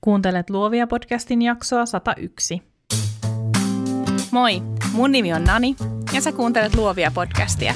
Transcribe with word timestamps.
Kuuntelet 0.00 0.50
Luovia 0.50 0.86
podcastin 0.86 1.42
jaksoa 1.42 1.86
101. 1.86 2.62
Moi, 4.30 4.62
mun 4.92 5.12
nimi 5.12 5.32
on 5.32 5.44
Nani 5.44 5.76
ja 6.12 6.20
sä 6.20 6.32
kuuntelet 6.32 6.74
Luovia 6.74 7.10
podcastia. 7.14 7.74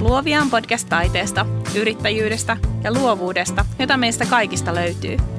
Luovia 0.00 0.40
on 0.40 0.50
podcast 0.50 0.88
taiteesta, 0.88 1.46
yrittäjyydestä 1.76 2.56
ja 2.84 2.92
luovuudesta, 2.92 3.64
jota 3.78 3.96
meistä 3.96 4.26
kaikista 4.26 4.74
löytyy– 4.74 5.16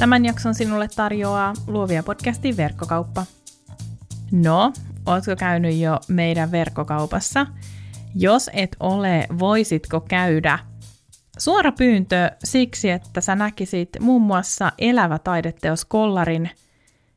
Tämän 0.00 0.24
jakson 0.24 0.54
sinulle 0.54 0.88
tarjoaa 0.96 1.52
Luovia 1.66 2.02
podcastin 2.02 2.56
verkkokauppa. 2.56 3.26
No, 4.32 4.72
ootko 5.06 5.36
käynyt 5.38 5.76
jo 5.76 6.00
meidän 6.08 6.52
verkkokaupassa? 6.52 7.46
Jos 8.14 8.50
et 8.52 8.76
ole, 8.80 9.26
voisitko 9.38 10.00
käydä? 10.00 10.58
Suora 11.38 11.72
pyyntö 11.72 12.30
siksi, 12.44 12.90
että 12.90 13.20
sä 13.20 13.34
näkisit 13.34 13.88
muun 14.00 14.22
muassa 14.22 14.72
elävä 14.78 15.18
taideteos 15.18 15.84
Kollarin, 15.84 16.50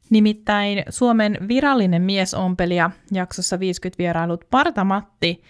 nimittäin 0.09 0.83
Suomen 0.89 1.37
virallinen 1.47 2.01
miesompelija 2.01 2.91
jaksossa 3.11 3.59
50 3.59 3.97
vierailut 3.97 4.45
Parta 4.49 4.83
Matti 4.83 5.43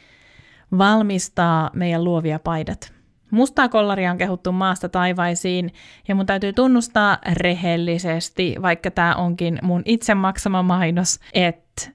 valmistaa 0.77 1.69
meidän 1.73 2.03
luovia 2.03 2.39
paidat. 2.39 2.92
Mustaa 3.33 3.69
kollaria 3.69 4.11
on 4.11 4.17
kehuttu 4.17 4.51
maasta 4.51 4.89
taivaisiin, 4.89 5.73
ja 6.07 6.15
mun 6.15 6.25
täytyy 6.25 6.53
tunnustaa 6.53 7.17
rehellisesti, 7.33 8.55
vaikka 8.61 8.91
tämä 8.91 9.15
onkin 9.15 9.59
mun 9.61 9.81
itse 9.85 10.13
maksama 10.13 10.63
mainos, 10.63 11.19
että 11.33 11.91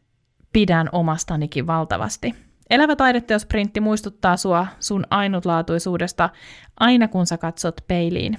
pidän 0.52 0.88
omastanikin 0.92 1.66
valtavasti. 1.66 2.34
Elävä 2.70 2.96
taideteosprintti 2.96 3.80
muistuttaa 3.80 4.36
sua 4.36 4.66
sun 4.80 5.04
ainutlaatuisuudesta 5.10 6.30
aina 6.80 7.08
kun 7.08 7.26
sä 7.26 7.38
katsot 7.38 7.80
peiliin. 7.88 8.38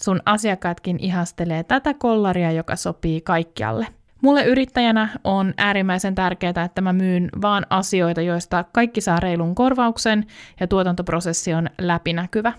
Sun 0.00 0.20
asiakkaatkin 0.26 0.98
ihastelee 1.00 1.64
tätä 1.64 1.94
kollaria, 1.94 2.52
joka 2.52 2.76
sopii 2.76 3.20
kaikkialle. 3.20 3.86
Mulle 4.22 4.44
yrittäjänä 4.44 5.08
on 5.24 5.54
äärimmäisen 5.56 6.14
tärkeää, 6.14 6.64
että 6.64 6.80
mä 6.80 6.92
myyn 6.92 7.28
vaan 7.42 7.66
asioita, 7.70 8.20
joista 8.20 8.64
kaikki 8.72 9.00
saa 9.00 9.20
reilun 9.20 9.54
korvauksen 9.54 10.26
ja 10.60 10.66
tuotantoprosessi 10.66 11.54
on 11.54 11.70
läpinäkyvä. 11.78 12.52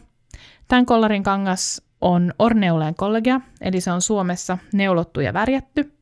Tämän 0.67 0.85
kollarin 0.85 1.23
kangas 1.23 1.81
on 2.01 2.33
Orneuleen 2.39 2.95
kollegia, 2.95 3.41
eli 3.61 3.81
se 3.81 3.91
on 3.91 4.01
Suomessa 4.01 4.57
neulottu 4.73 5.19
ja 5.19 5.33
värjätty. 5.33 5.93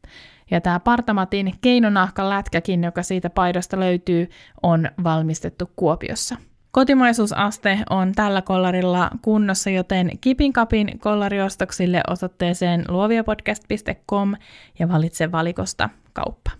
Ja 0.52 0.62
tämä 0.62 0.80
Partamatin 0.80 1.54
keinonahkan 1.62 2.30
lätkäkin, 2.30 2.84
joka 2.84 3.04
siitä 3.04 3.30
paidasta 3.30 3.80
löytyy, 3.80 4.30
on 4.64 4.90
valmistettu 5.04 5.72
Kuopiossa. 5.76 6.36
Kotimaisuusaste 6.72 7.80
on 7.90 8.12
tällä 8.12 8.42
kollarilla 8.42 9.10
kunnossa, 9.22 9.70
joten 9.70 10.12
kipin 10.22 10.54
kapin 10.54 11.00
kollariostoksille 11.00 12.02
osoitteeseen 12.08 12.86
luoviapodcast.com 12.88 14.34
ja 14.80 14.90
valitse 14.90 15.32
valikosta 15.32 15.90
kauppa. 16.14 16.52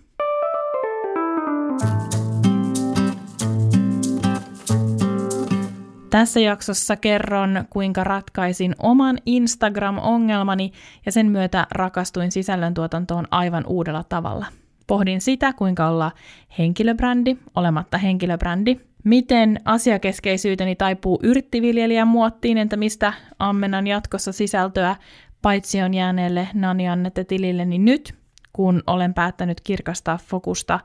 Tässä 6.10 6.40
jaksossa 6.40 6.96
kerron, 6.96 7.64
kuinka 7.70 8.04
ratkaisin 8.04 8.74
oman 8.78 9.18
Instagram-ongelmani 9.26 10.72
ja 11.06 11.12
sen 11.12 11.26
myötä 11.26 11.66
rakastuin 11.70 12.32
sisällöntuotantoon 12.32 13.26
aivan 13.30 13.66
uudella 13.66 14.04
tavalla. 14.08 14.46
Pohdin 14.86 15.20
sitä, 15.20 15.52
kuinka 15.52 15.88
olla 15.88 16.12
henkilöbrändi 16.58 17.36
olematta 17.54 17.98
henkilöbrändi, 17.98 18.80
miten 19.04 19.60
asiakeskeisyyteni 19.64 20.76
taipuu 20.76 21.20
yrttiviljelijän 21.22 22.08
muottiin, 22.08 22.58
entä 22.58 22.76
mistä 22.76 23.12
ammennan 23.38 23.86
jatkossa 23.86 24.32
sisältöä 24.32 24.96
paitsi 25.42 25.82
on 25.82 25.94
jääneelle 25.94 26.48
Nani 26.54 26.88
Annette 26.88 27.24
tililleni 27.24 27.78
nyt, 27.78 28.14
kun 28.52 28.82
olen 28.86 29.14
päättänyt 29.14 29.60
kirkastaa 29.60 30.18
fokusta 30.26 30.80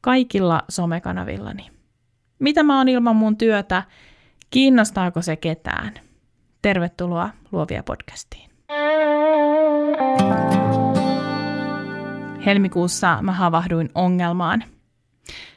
kaikilla 0.00 0.62
somekanavillani. 0.68 1.70
Mitä 2.38 2.62
mä 2.62 2.78
oon 2.78 2.88
ilman 2.88 3.16
mun 3.16 3.36
työtä? 3.36 3.82
Kiinnostaako 4.50 5.22
se 5.22 5.36
ketään? 5.36 5.94
Tervetuloa 6.62 7.30
Luovia 7.52 7.82
podcastiin. 7.82 8.50
Helmikuussa 12.46 13.18
mä 13.22 13.32
havahduin 13.32 13.90
ongelmaan– 13.94 14.64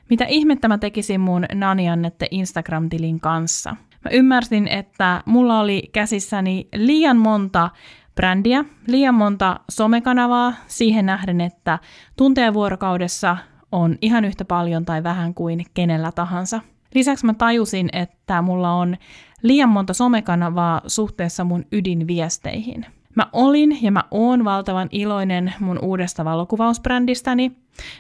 mitä 0.10 0.26
ihmettä 0.26 0.68
mä 0.68 0.78
tekisin 0.78 1.22
mun 1.22 1.46
Naniannette 1.54 2.28
Instagram-tilin 2.32 3.20
kanssa? 3.20 3.76
Mä 4.06 4.12
ymmärsin, 4.12 4.68
että 4.68 5.24
mulla 5.26 5.60
oli 5.60 5.90
käsissäni 5.92 6.68
liian 6.76 7.18
monta 7.18 7.70
brändiä, 8.16 8.66
liian 8.88 9.16
monta 9.16 9.60
somekanavaa 9.70 10.54
siihen 10.68 11.06
nähden, 11.06 11.42
että 11.42 11.80
tunteja 12.18 12.54
vuorokaudessa 12.54 13.38
on 13.72 13.98
ihan 14.02 14.26
yhtä 14.26 14.46
paljon 14.46 14.86
tai 14.86 15.04
vähän 15.04 15.34
kuin 15.34 15.66
kenellä 15.74 16.12
tahansa. 16.12 16.62
Lisäksi 16.96 17.26
mä 17.26 17.34
tajusin, 17.34 17.90
että 17.94 18.42
mulla 18.42 18.72
on 18.74 18.98
liian 19.42 19.70
monta 19.70 19.94
somekanavaa 19.94 20.82
suhteessa 20.88 21.44
mun 21.44 21.66
ydinviesteihin– 21.72 22.86
Mä 23.18 23.28
olin 23.34 23.84
ja 23.84 23.92
mä 23.92 24.04
oon 24.12 24.46
valtavan 24.46 24.88
iloinen 24.92 25.54
mun 25.60 25.80
uudesta 25.82 26.26
valokuvausbrändistäni, 26.26 27.52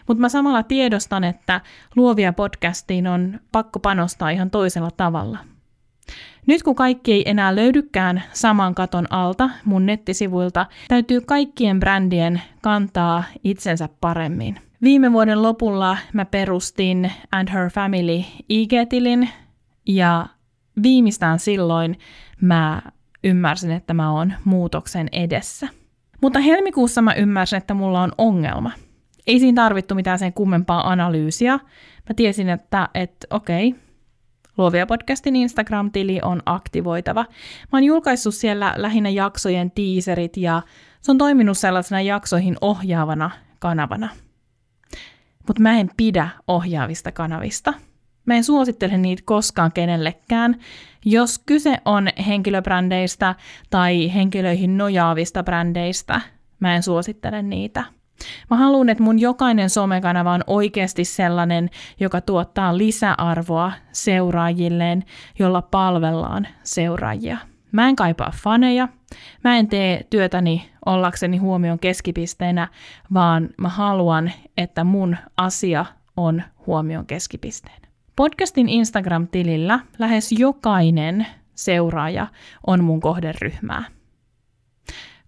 mutta 0.07 0.22
mä 0.22 0.29
samalla 0.29 0.63
tiedostan, 0.63 1.23
että 1.23 1.61
luovia 1.95 2.33
podcastiin 2.33 3.07
on 3.07 3.39
pakko 3.51 3.79
panostaa 3.79 4.29
ihan 4.29 4.50
toisella 4.50 4.91
tavalla. 4.91 5.38
Nyt 6.45 6.63
kun 6.63 6.75
kaikki 6.75 7.13
ei 7.13 7.29
enää 7.29 7.55
löydykään 7.55 8.23
saman 8.33 8.75
katon 8.75 9.05
alta 9.09 9.50
mun 9.66 9.85
nettisivuilta, 9.85 10.66
täytyy 10.88 11.22
kaikkien 11.22 11.79
brändien 11.79 12.41
kantaa 12.61 13.23
itsensä 13.44 13.89
paremmin. 14.01 14.59
Viime 14.81 15.13
vuoden 15.13 15.41
lopulla 15.41 15.97
mä 16.13 16.25
perustin 16.25 17.11
And 17.31 17.49
Her 17.53 17.69
Family 17.69 18.23
IG-tilin 18.49 19.29
ja 19.88 20.25
viimeistään 20.84 21.39
silloin 21.39 21.99
mä 22.41 22.81
ymmärsin, 23.23 23.72
että 23.72 23.94
mä 23.94 24.11
oon 24.11 24.33
muutoksen 24.44 25.07
edessä. 25.11 25.67
Mutta 26.22 26.39
helmikuussa 26.39 27.01
mä 27.01 27.13
ymmärsin, 27.13 27.57
että 27.57 27.73
mulla 27.73 28.01
on 28.01 28.11
ongelma. 28.17 28.72
Ei 29.28 29.39
siinä 29.39 29.61
tarvittu 29.61 29.95
mitään 29.95 30.19
sen 30.19 30.33
kummempaa 30.33 30.89
analyysiä. 30.89 31.53
Mä 32.09 32.13
tiesin, 32.16 32.50
että, 32.50 32.89
että 32.94 33.28
okei, 33.29 33.75
Luovia 34.57 34.85
podcastin 34.85 35.35
Instagram-tili 35.35 36.19
on 36.23 36.41
aktivoitava. 36.45 37.25
Mä 37.72 37.78
oon 37.78 37.83
julkaissut 37.83 38.35
siellä 38.35 38.73
lähinnä 38.78 39.09
jaksojen 39.09 39.72
tiiserit 39.72 40.38
ja 40.38 40.61
se 41.01 41.11
on 41.11 41.17
toiminut 41.17 41.57
sellaisena 41.57 42.01
jaksoihin 42.01 42.55
ohjaavana 42.61 43.31
kanavana. 43.59 44.09
Mutta 45.47 45.61
mä 45.61 45.79
en 45.79 45.89
pidä 45.97 46.29
ohjaavista 46.47 47.11
kanavista– 47.11 47.73
Mä 48.28 48.36
en 48.36 48.44
suosittele 48.44 48.98
niitä 48.98 49.22
koskaan 49.26 49.72
kenellekään. 49.72 50.56
Jos 51.06 51.40
kyse 51.40 51.78
on 51.86 52.08
henkilöbrändeistä 52.28 53.36
tai 53.70 54.14
henkilöihin 54.14 54.78
nojaavista 54.78 55.44
brändeistä, 55.44 56.22
mä 56.60 56.76
en 56.76 56.84
suosittele 56.84 57.42
niitä. 57.42 57.84
Mä 58.50 58.58
haluan, 58.58 58.90
että 58.90 59.04
mun 59.04 59.20
jokainen 59.20 59.70
somekanava 59.70 60.34
on 60.34 60.44
oikeasti 60.48 61.06
sellainen, 61.06 61.70
joka 62.00 62.22
tuottaa 62.22 62.78
lisäarvoa 62.78 63.72
seuraajilleen, 63.92 65.04
jolla 65.40 65.62
palvellaan 65.62 66.48
seuraajia. 66.64 67.38
Mä 67.72 67.90
en 67.90 67.96
kaipaa 67.96 68.32
faneja, 68.44 68.88
mä 69.44 69.58
en 69.58 69.68
tee 69.68 70.06
työtäni 70.09 70.70
ollakseni 70.85 71.38
huomion 71.38 71.80
keskipisteenä, 71.80 72.68
vaan 73.14 73.50
mä 73.58 73.70
haluan, 73.70 74.32
että 74.58 74.84
mun 74.84 75.18
asia 75.38 75.85
on 76.18 76.44
huomion 76.68 77.06
keskipisteenä. 77.06 77.86
Podcastin 78.17 78.69
Instagram-tilillä 78.69 79.79
lähes 79.99 80.31
jokainen 80.31 81.28
seuraaja 81.55 82.28
on 82.67 82.84
mun 82.84 82.99
kohderyhmää. 82.99 83.84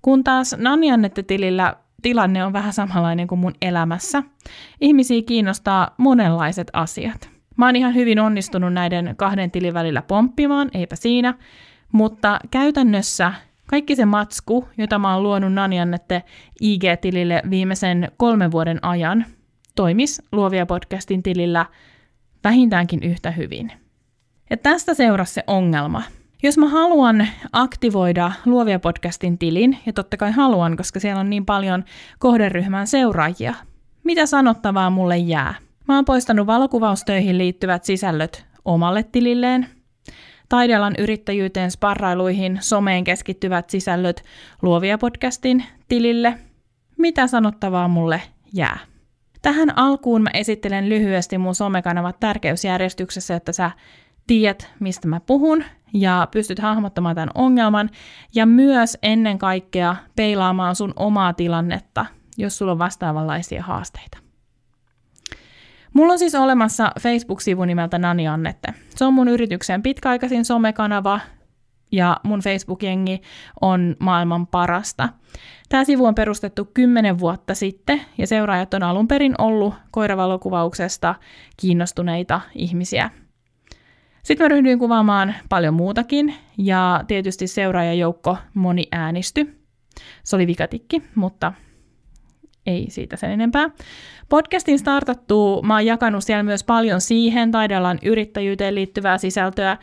Kun 0.01 0.23
taas 0.23 0.55
Nanjannette-tilillä 0.57 1.75
tilanne 2.01 2.45
on 2.45 2.53
vähän 2.53 2.73
samanlainen 2.73 3.27
kuin 3.27 3.39
mun 3.39 3.53
elämässä, 3.61 4.23
ihmisiä 4.81 5.21
kiinnostaa 5.21 5.95
monenlaiset 5.97 6.67
asiat. 6.73 7.29
Mä 7.57 7.65
oon 7.65 7.75
ihan 7.75 7.95
hyvin 7.95 8.19
onnistunut 8.19 8.73
näiden 8.73 9.13
kahden 9.17 9.51
tilin 9.51 9.73
välillä 9.73 10.01
pomppimaan, 10.01 10.69
eipä 10.73 10.95
siinä, 10.95 11.33
mutta 11.91 12.39
käytännössä 12.51 13.33
kaikki 13.67 13.95
se 13.95 14.05
matsku, 14.05 14.67
jota 14.77 14.99
mä 14.99 15.13
oon 15.13 15.23
luonut 15.23 15.53
Nanjannette 15.53 16.23
IG-tilille 16.61 17.41
viimeisen 17.49 18.11
kolmen 18.17 18.51
vuoden 18.51 18.79
ajan, 18.81 19.25
toimis 19.75 20.21
Luovia 20.31 20.65
podcastin 20.65 21.23
tilillä– 21.23 21.65
vähintäänkin 22.43 23.03
yhtä 23.03 23.31
hyvin. 23.31 23.71
Ja 24.49 24.57
tästä 24.57 24.93
seurasi 24.93 25.33
se 25.33 25.43
ongelma. 25.47 26.03
Jos 26.43 26.57
mä 26.57 26.69
haluan 26.69 27.27
aktivoida 27.51 28.31
Luovia 28.45 28.79
podcastin 28.79 29.37
tilin, 29.37 29.77
ja 29.85 29.93
totta 29.93 30.17
kai 30.17 30.31
haluan, 30.31 30.77
koska 30.77 30.99
siellä 30.99 31.19
on 31.19 31.29
niin 31.29 31.45
paljon 31.45 31.83
kohderyhmän 32.19 32.87
seuraajia, 32.87 33.53
mitä 34.03 34.25
sanottavaa 34.25 34.89
mulle 34.89 35.17
jää? 35.17 35.53
Mä 35.87 35.95
oon 35.95 36.05
poistanut 36.05 36.47
valokuvaustöihin 36.47 37.37
liittyvät 37.37 37.83
sisällöt 37.83 38.45
omalle 38.65 39.03
tililleen, 39.03 39.67
taidealan 40.49 40.93
yrittäjyyteen, 40.97 41.71
sparrailuihin, 41.71 42.57
someen 42.61 43.03
keskittyvät 43.03 43.69
sisällöt 43.69 44.23
Luovia 44.61 44.97
podcastin 44.97 45.63
tilille. 45.87 46.37
Mitä 46.97 47.27
sanottavaa 47.27 47.87
mulle 47.87 48.21
jää? 48.53 48.79
Tähän 49.41 49.77
alkuun 49.77 50.21
mä 50.21 50.29
esittelen 50.33 50.89
lyhyesti 50.89 51.37
mun 51.37 51.55
somekanavat 51.55 52.19
tärkeysjärjestyksessä, 52.19 53.35
että 53.35 53.51
sä 53.51 53.71
tiedät, 54.27 54.71
mistä 54.79 55.07
mä 55.07 55.19
puhun 55.19 55.63
ja 55.93 56.27
pystyt 56.31 56.59
hahmottamaan 56.59 57.15
tämän 57.15 57.29
ongelman 57.35 57.89
ja 58.35 58.45
myös 58.45 58.97
ennen 59.03 59.37
kaikkea 59.37 59.95
peilaamaan 60.15 60.75
sun 60.75 60.93
omaa 60.95 61.33
tilannetta, 61.33 62.05
jos 62.37 62.57
sulla 62.57 62.71
on 62.71 62.79
vastaavanlaisia 62.79 63.63
haasteita. 63.63 64.17
Mulla 65.93 66.13
on 66.13 66.19
siis 66.19 66.35
olemassa 66.35 66.91
Facebook-sivu 66.99 67.65
nimeltä 67.65 67.97
Nani 67.97 68.27
Annette. 68.27 68.73
Se 68.95 69.05
on 69.05 69.13
mun 69.13 69.27
yrityksen 69.27 69.83
pitkäaikaisin 69.83 70.45
somekanava 70.45 71.19
ja 71.91 72.17
mun 72.23 72.39
Facebook-jengi 72.39 73.21
on 73.61 73.95
maailman 73.99 74.47
parasta. 74.47 75.09
Tämä 75.69 75.83
sivu 75.83 76.05
on 76.05 76.15
perustettu 76.15 76.69
10 76.73 77.19
vuotta 77.19 77.55
sitten 77.55 78.01
ja 78.17 78.27
seuraajat 78.27 78.73
on 78.73 78.83
alun 78.83 79.07
perin 79.07 79.35
ollut 79.37 79.73
koiravalokuvauksesta 79.91 81.15
kiinnostuneita 81.57 82.41
ihmisiä. 82.55 83.09
Sitten 84.23 84.45
mä 84.45 84.47
ryhdyin 84.47 84.79
kuvaamaan 84.79 85.35
paljon 85.49 85.73
muutakin 85.73 86.35
ja 86.57 87.03
tietysti 87.07 87.47
seuraajajoukko 87.47 88.37
moni 88.53 88.87
äänisty. 88.91 89.59
Se 90.23 90.35
oli 90.35 90.47
vikatikki, 90.47 91.01
mutta 91.15 91.53
ei 92.65 92.85
siitä 92.89 93.15
sen 93.15 93.31
enempää. 93.31 93.69
Podcastin 94.29 94.79
startattuu, 94.79 95.61
mä 95.61 95.73
oon 95.73 95.85
jakanut 95.85 96.23
siellä 96.23 96.43
myös 96.43 96.63
paljon 96.63 97.01
siihen 97.01 97.51
taidellaan 97.51 97.99
yrittäjyyteen 98.03 98.75
liittyvää 98.75 99.17
sisältöä. 99.17 99.77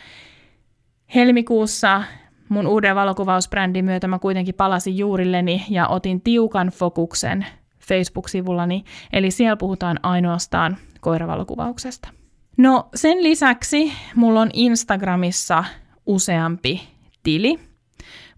Helmikuussa 1.15 2.03
mun 2.49 2.67
uuden 2.67 2.97
valokuvausbrändin 2.97 3.85
myötä 3.85 4.09
mä 4.09 4.19
kuitenkin 4.19 4.55
palasin 4.55 4.99
juurilleni 4.99 5.65
ja 5.71 5.89
otin 5.89 6.21
tiukan 6.21 6.69
fokuksen 6.69 7.47
Facebook-sivullani, 7.89 8.85
eli 9.13 9.31
siellä 9.31 9.57
puhutaan 9.57 10.01
ainoastaan 10.03 10.77
koiravalokuvauksesta. 11.01 12.09
No 12.57 12.89
sen 12.95 13.23
lisäksi 13.23 13.93
mulla 14.15 14.41
on 14.41 14.51
Instagramissa 14.53 15.65
useampi 16.07 16.89
tili. 17.23 17.59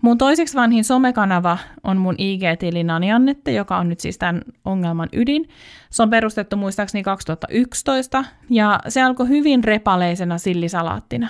Mun 0.02 0.18
toiseksi 0.18 0.56
vanhin 0.56 0.84
somekanava 0.84 1.58
on 1.84 1.96
mun 1.96 2.14
IG-tili 2.18 2.84
Nani 2.84 3.12
Annette, 3.12 3.52
joka 3.52 3.76
on 3.76 3.88
nyt 3.88 4.00
siis 4.00 4.18
tämän 4.18 4.42
ongelman 4.64 5.08
ydin. 5.12 5.48
Se 5.90 6.02
on 6.02 6.10
perustettu 6.10 6.56
muistaakseni 6.56 7.02
2011 7.02 8.24
ja 8.50 8.80
se 8.88 9.02
alkoi 9.02 9.28
hyvin 9.28 9.64
repaleisena 9.64 10.38
sillisalaattina. 10.38 11.28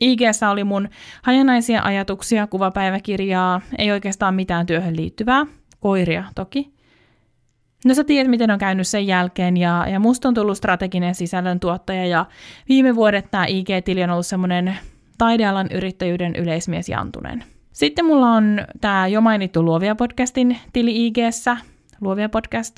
Ig 0.00 0.20
oli 0.52 0.64
mun 0.64 0.88
hajanaisia 1.22 1.82
ajatuksia, 1.82 2.46
kuvapäiväkirjaa, 2.46 3.60
ei 3.78 3.90
oikeastaan 3.90 4.34
mitään 4.34 4.66
työhön 4.66 4.96
liittyvää, 4.96 5.46
koiria 5.80 6.24
toki. 6.34 6.72
No 7.84 7.94
sä 7.94 8.04
tiedät, 8.04 8.30
miten 8.30 8.50
on 8.50 8.58
käynyt 8.58 8.86
sen 8.88 9.06
jälkeen, 9.06 9.56
ja, 9.56 9.86
ja 9.88 10.00
musta 10.00 10.28
on 10.28 10.34
tullut 10.34 10.56
strateginen 10.56 11.14
sisällön 11.14 11.60
tuottaja, 11.60 12.06
ja 12.06 12.26
viime 12.68 12.94
vuodet 12.94 13.30
tämä 13.30 13.46
IG-tili 13.46 14.04
on 14.04 14.10
ollut 14.10 14.26
semmoinen 14.26 14.78
taidealan 15.18 15.68
yrittäjyyden 15.72 16.36
yleismies 16.36 16.88
Jantunen. 16.88 17.44
Sitten 17.72 18.04
mulla 18.04 18.26
on 18.26 18.60
tämä 18.80 19.06
jo 19.06 19.20
mainittu 19.20 19.62
Luovia 19.62 19.94
podcastin 19.94 20.56
tili 20.72 21.06
ig 21.06 21.16
Luovia 22.00 22.28
podcast. 22.28 22.76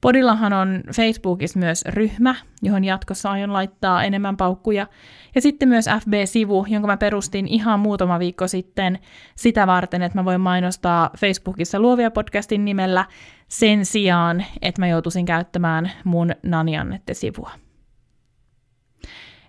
Podillahan 0.00 0.52
on 0.52 0.80
Facebookissa 0.96 1.58
myös 1.58 1.84
ryhmä, 1.88 2.34
johon 2.62 2.84
jatkossa 2.84 3.30
aion 3.30 3.52
laittaa 3.52 4.04
enemmän 4.04 4.36
paukkuja. 4.36 4.86
Ja 5.34 5.40
sitten 5.40 5.68
myös 5.68 5.84
FB-sivu, 6.00 6.66
jonka 6.68 6.86
mä 6.86 6.96
perustin 6.96 7.48
ihan 7.48 7.80
muutama 7.80 8.18
viikko 8.18 8.48
sitten 8.48 8.98
sitä 9.36 9.66
varten, 9.66 10.02
että 10.02 10.18
mä 10.18 10.24
voin 10.24 10.40
mainostaa 10.40 11.10
Facebookissa 11.18 11.80
Luovia 11.80 12.10
podcastin 12.10 12.64
nimellä 12.64 13.04
sen 13.48 13.84
sijaan, 13.84 14.44
että 14.62 14.82
mä 14.82 14.88
joutuisin 14.88 15.26
käyttämään 15.26 15.90
mun 16.04 16.30
Naniannette-sivua. 16.42 17.50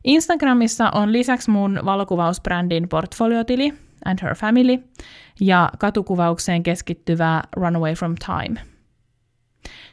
Instagramissa 0.03 0.89
on 0.89 1.13
lisäksi 1.13 1.51
mun 1.51 1.79
valokuvausbrändin 1.85 2.89
portfoliotili 2.89 3.73
and 4.05 4.19
her 4.21 4.35
family 4.35 4.83
ja 5.39 5.71
katukuvaukseen 5.79 6.63
keskittyvä 6.63 7.41
Runaway 7.55 7.93
from 7.93 8.15
Time. 8.25 8.70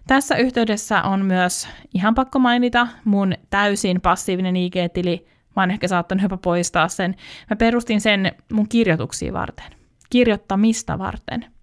Tässä 0.08 0.36
yhteydessä 0.36 1.02
on 1.02 1.24
myös 1.24 1.68
ihan 1.94 2.14
pakko 2.14 2.38
mainita 2.38 2.88
mun 3.04 3.34
täysin 3.50 4.00
passiivinen 4.00 4.56
IG-tili. 4.56 5.26
Mä 5.56 5.62
oon 5.62 5.70
ehkä 5.70 5.88
saattanut 5.88 6.22
jopa 6.22 6.36
poistaa 6.36 6.88
sen. 6.88 7.14
Mä 7.50 7.56
perustin 7.56 8.00
sen 8.00 8.32
mun 8.52 8.68
kirjoituksia 8.68 9.32
varten. 9.32 9.66
Kirjoittamista 10.10 10.98
varten– 10.98 11.44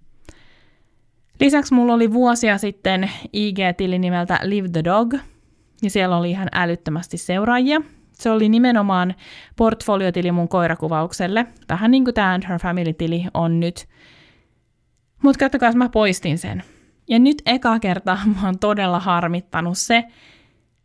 Lisäksi 1.39 1.73
mulla 1.73 1.93
oli 1.93 2.13
vuosia 2.13 2.57
sitten 2.57 3.11
IG-tili 3.33 3.99
nimeltä 3.99 4.39
Live 4.43 4.69
the 4.69 4.83
Dog, 4.83 5.13
ja 5.81 5.89
siellä 5.89 6.17
oli 6.17 6.29
ihan 6.29 6.47
älyttömästi 6.51 7.17
seuraajia. 7.17 7.81
Se 8.11 8.31
oli 8.31 8.49
nimenomaan 8.49 9.15
portfoliotili 9.55 10.31
mun 10.31 10.47
koirakuvaukselle, 10.47 11.45
vähän 11.69 11.91
niin 11.91 12.03
kuin 12.03 12.13
tämä 12.13 12.33
And 12.33 12.43
Her 12.49 12.59
Family-tili 12.59 13.25
on 13.33 13.59
nyt. 13.59 13.85
Mutta 15.23 15.39
katsokaa, 15.39 15.71
mä 15.71 15.89
poistin 15.89 16.37
sen. 16.37 16.63
Ja 17.07 17.19
nyt 17.19 17.41
eka 17.45 17.79
kerta 17.79 18.17
mä 18.35 18.45
oon 18.45 18.59
todella 18.59 18.99
harmittanut 18.99 19.77
se. 19.77 20.03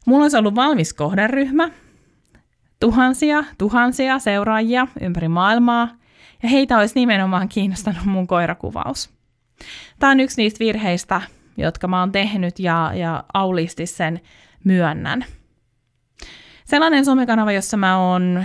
Mulla 0.07 0.25
olisi 0.25 0.37
ollut 0.37 0.55
valmis 0.55 0.95
kohderyhmä, 0.95 1.71
tuhansia, 2.81 3.45
tuhansia 3.59 4.19
seuraajia 4.19 4.87
ympäri 5.01 5.29
maailmaa, 5.29 5.89
ja 6.43 6.49
heitä 6.49 6.79
olisi 6.79 6.95
nimenomaan 6.95 7.49
kiinnostanut 7.49 8.05
mun 8.05 8.27
koirakuvaus. 8.27 9.11
Tämä 9.99 10.11
on 10.11 10.21
yksi 10.21 10.43
niistä 10.43 10.59
virheistä, 10.59 11.21
jotka 11.57 11.89
mä 11.89 12.01
oon 12.01 12.13
tehnyt 12.13 12.59
ja, 12.59 12.93
ja 12.95 13.25
aulisti 13.35 13.87
sen 13.87 14.21
myönnän. 14.65 15.25
Sellainen 16.65 17.05
somekanava, 17.05 17.53
jossa 17.53 17.77
mä 17.77 17.99
oon 17.99 18.45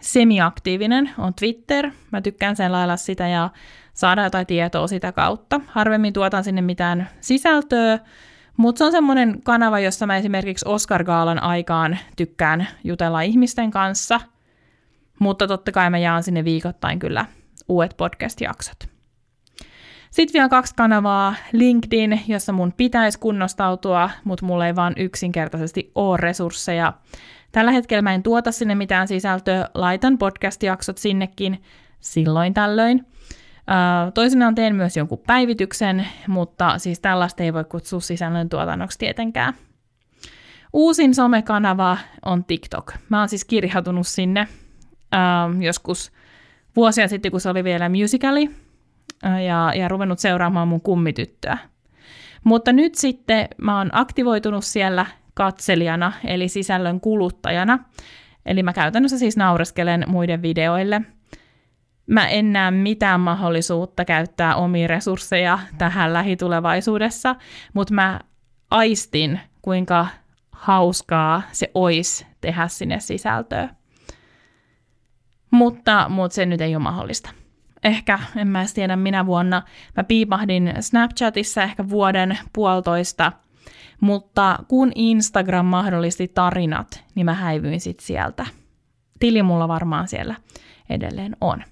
semiaktiivinen, 0.00 1.10
on 1.18 1.34
Twitter. 1.34 1.90
Mä 2.10 2.20
tykkään 2.20 2.56
lailla 2.68 2.96
sitä 2.96 3.28
ja 3.28 3.50
saada 4.02 4.24
jotain 4.24 4.46
tietoa 4.46 4.86
sitä 4.86 5.12
kautta. 5.12 5.60
Harvemmin 5.66 6.12
tuotan 6.12 6.44
sinne 6.44 6.62
mitään 6.62 7.08
sisältöä, 7.20 7.98
mutta 8.56 8.78
se 8.78 8.84
on 8.84 8.92
semmoinen 8.92 9.42
kanava, 9.42 9.78
jossa 9.78 10.06
mä 10.06 10.16
esimerkiksi 10.16 10.68
Oscar 10.68 11.04
Gaalan 11.04 11.42
aikaan 11.42 11.98
tykkään 12.16 12.68
jutella 12.84 13.20
ihmisten 13.20 13.70
kanssa. 13.70 14.20
Mutta 15.18 15.46
totta 15.46 15.72
kai 15.72 15.90
mä 15.90 15.98
jaan 15.98 16.22
sinne 16.22 16.44
viikoittain 16.44 16.98
kyllä 16.98 17.26
uudet 17.68 17.94
podcast-jaksot. 17.96 18.88
Sitten 20.10 20.32
vielä 20.32 20.48
kaksi 20.48 20.74
kanavaa, 20.74 21.34
LinkedIn, 21.52 22.20
jossa 22.28 22.52
mun 22.52 22.72
pitäisi 22.76 23.18
kunnostautua, 23.18 24.10
mutta 24.24 24.46
mulla 24.46 24.66
ei 24.66 24.76
vaan 24.76 24.94
yksinkertaisesti 24.96 25.92
ole 25.94 26.16
resursseja. 26.16 26.92
Tällä 27.52 27.72
hetkellä 27.72 28.02
mä 28.02 28.14
en 28.14 28.22
tuota 28.22 28.52
sinne 28.52 28.74
mitään 28.74 29.08
sisältöä, 29.08 29.68
laitan 29.74 30.18
podcast-jaksot 30.18 30.98
sinnekin 30.98 31.62
silloin 32.00 32.54
tällöin. 32.54 33.06
Toisinaan 34.14 34.54
teen 34.54 34.74
myös 34.74 34.96
jonkun 34.96 35.22
päivityksen, 35.26 36.06
mutta 36.28 36.78
siis 36.78 37.00
tällaista 37.00 37.42
ei 37.42 37.52
voi 37.52 37.64
kutsua 37.64 38.00
sisällön 38.00 38.48
tuotannoksi 38.48 38.98
tietenkään. 38.98 39.54
Uusin 40.72 41.14
somekanava 41.14 41.98
on 42.24 42.44
TikTok. 42.44 42.92
Mä 43.08 43.18
oon 43.18 43.28
siis 43.28 43.44
kirjautunut 43.44 44.06
sinne 44.06 44.48
joskus 45.60 46.12
vuosia 46.76 47.08
sitten, 47.08 47.30
kun 47.30 47.40
se 47.40 47.48
oli 47.48 47.64
vielä 47.64 47.88
musicali, 47.88 48.50
ja, 49.46 49.72
ja 49.74 49.88
ruvennut 49.88 50.18
seuraamaan 50.18 50.68
mun 50.68 50.80
kummityttöä. 50.80 51.58
Mutta 52.44 52.72
nyt 52.72 52.94
sitten 52.94 53.48
mä 53.58 53.78
oon 53.78 53.90
aktivoitunut 53.92 54.64
siellä 54.64 55.06
katselijana, 55.34 56.12
eli 56.24 56.48
sisällön 56.48 57.00
kuluttajana. 57.00 57.78
Eli 58.46 58.62
mä 58.62 58.72
käytännössä 58.72 59.18
siis 59.18 59.36
naureskelen 59.36 60.04
muiden 60.06 60.42
videoille. 60.42 61.02
Mä 62.06 62.28
en 62.28 62.52
näe 62.52 62.70
mitään 62.70 63.20
mahdollisuutta 63.20 64.04
käyttää 64.04 64.56
omia 64.56 64.88
resursseja 64.88 65.58
tähän 65.78 66.12
lähitulevaisuudessa, 66.12 67.36
mutta 67.74 67.94
mä 67.94 68.20
aistin, 68.70 69.40
kuinka 69.62 70.06
hauskaa 70.52 71.42
se 71.52 71.70
olisi 71.74 72.26
tehdä 72.40 72.68
sinne 72.68 73.00
sisältöä. 73.00 73.68
Mutta, 75.50 76.08
mutta 76.08 76.34
se 76.34 76.46
nyt 76.46 76.60
ei 76.60 76.76
ole 76.76 76.82
mahdollista 76.82 77.30
ehkä, 77.84 78.18
en 78.36 78.48
mä 78.48 78.64
tiedä 78.74 78.96
minä 78.96 79.26
vuonna, 79.26 79.62
mä 79.96 80.04
piipahdin 80.04 80.74
Snapchatissa 80.80 81.62
ehkä 81.62 81.88
vuoden 81.88 82.38
puolitoista, 82.52 83.32
mutta 84.00 84.58
kun 84.68 84.92
Instagram 84.94 85.66
mahdollisti 85.66 86.28
tarinat, 86.28 87.04
niin 87.14 87.26
mä 87.26 87.34
häivyin 87.34 87.80
sit 87.80 88.00
sieltä. 88.00 88.46
Tili 89.18 89.42
mulla 89.42 89.68
varmaan 89.68 90.08
siellä 90.08 90.34
edelleen 90.90 91.36
on. 91.40 91.64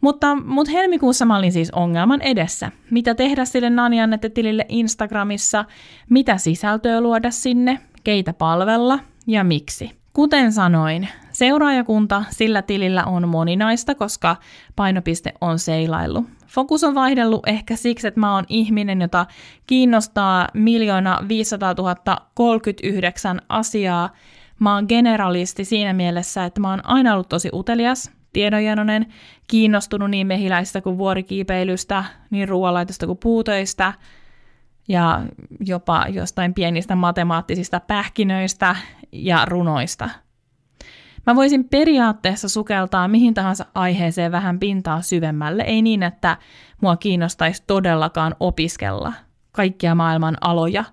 Mutta, 0.00 0.34
mutta 0.34 0.72
helmikuussa 0.72 1.24
mä 1.24 1.36
olin 1.36 1.52
siis 1.52 1.70
ongelman 1.70 2.22
edessä. 2.22 2.72
Mitä 2.90 3.14
tehdä 3.14 3.44
sille 3.44 3.70
Naniannette-tilille 3.70 4.66
Instagramissa, 4.68 5.64
mitä 6.10 6.38
sisältöä 6.38 7.00
luoda 7.00 7.30
sinne, 7.30 7.80
keitä 8.04 8.32
palvella 8.32 8.98
ja 9.26 9.44
miksi. 9.44 9.98
Kuten 10.12 10.52
sanoin, 10.52 11.08
seuraajakunta 11.32 12.24
sillä 12.30 12.62
tilillä 12.62 13.04
on 13.04 13.28
moninaista, 13.28 13.94
koska 13.94 14.36
painopiste 14.76 15.32
on 15.40 15.58
seilailu. 15.58 16.24
Fokus 16.46 16.84
on 16.84 16.94
vaihdellut 16.94 17.48
ehkä 17.48 17.76
siksi, 17.76 18.08
että 18.08 18.20
mä 18.20 18.34
oon 18.34 18.44
ihminen, 18.48 19.00
jota 19.00 19.26
kiinnostaa 19.66 20.48
miljoona 20.54 21.18
500 21.28 21.74
039 22.34 23.40
asiaa. 23.48 24.12
Mä 24.58 24.74
oon 24.74 24.84
generalisti 24.88 25.64
siinä 25.64 25.92
mielessä, 25.92 26.44
että 26.44 26.60
mä 26.60 26.70
oon 26.70 26.86
aina 26.86 27.12
ollut 27.12 27.28
tosi 27.28 27.50
utelias, 27.52 28.10
tiedonjanoinen, 28.38 29.06
kiinnostunut 29.48 30.10
niin 30.10 30.26
mehiläistä 30.26 30.80
kuin 30.80 30.98
vuorikiipeilystä, 30.98 32.04
niin 32.30 32.48
ruoanlaitosta 32.48 33.06
kuin 33.06 33.18
puutöistä 33.18 33.92
ja 34.88 35.22
jopa 35.60 36.06
jostain 36.08 36.54
pienistä 36.54 36.94
matemaattisista 36.96 37.80
pähkinöistä 37.80 38.76
ja 39.12 39.44
runoista. 39.44 40.10
Mä 41.26 41.36
voisin 41.36 41.68
periaatteessa 41.68 42.48
sukeltaa 42.48 43.08
mihin 43.08 43.34
tahansa 43.34 43.66
aiheeseen 43.74 44.32
vähän 44.32 44.58
pintaa 44.58 45.02
syvemmälle, 45.02 45.62
ei 45.62 45.82
niin, 45.82 46.02
että 46.02 46.36
mua 46.80 46.96
kiinnostaisi 46.96 47.62
todellakaan 47.66 48.34
opiskella 48.40 49.12
kaikkia 49.52 49.94
maailman 49.94 50.36
aloja, 50.40 50.84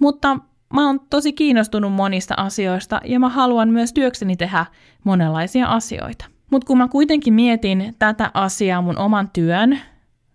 mutta 0.00 0.38
mä 0.74 0.86
oon 0.86 1.00
tosi 1.10 1.32
kiinnostunut 1.32 1.92
monista 1.92 2.34
asioista 2.36 3.00
ja 3.04 3.20
mä 3.20 3.28
haluan 3.28 3.68
myös 3.68 3.92
työkseni 3.92 4.36
tehdä 4.36 4.66
monenlaisia 5.04 5.66
asioita. 5.66 6.33
Mutta 6.54 6.66
kun 6.66 6.78
mä 6.78 6.88
kuitenkin 6.88 7.34
mietin 7.34 7.94
tätä 7.98 8.30
asiaa 8.34 8.82
mun 8.82 8.98
oman 8.98 9.30
työn, 9.32 9.78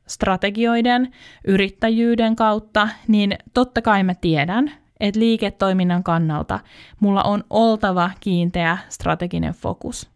strategioiden, 0.08 1.12
yrittäjyyden 1.48 2.36
kautta, 2.36 2.90
niin 3.08 3.36
totta 3.54 3.82
kai 3.82 4.04
mä 4.04 4.14
tiedän, 4.14 4.72
että 5.00 5.20
liiketoiminnan 5.20 6.04
kannalta 6.04 6.60
mulla 7.00 7.24
on 7.24 7.44
oltava 7.50 8.12
kiinteä 8.20 8.78
strateginen 8.90 9.54
fokus. 9.54 10.10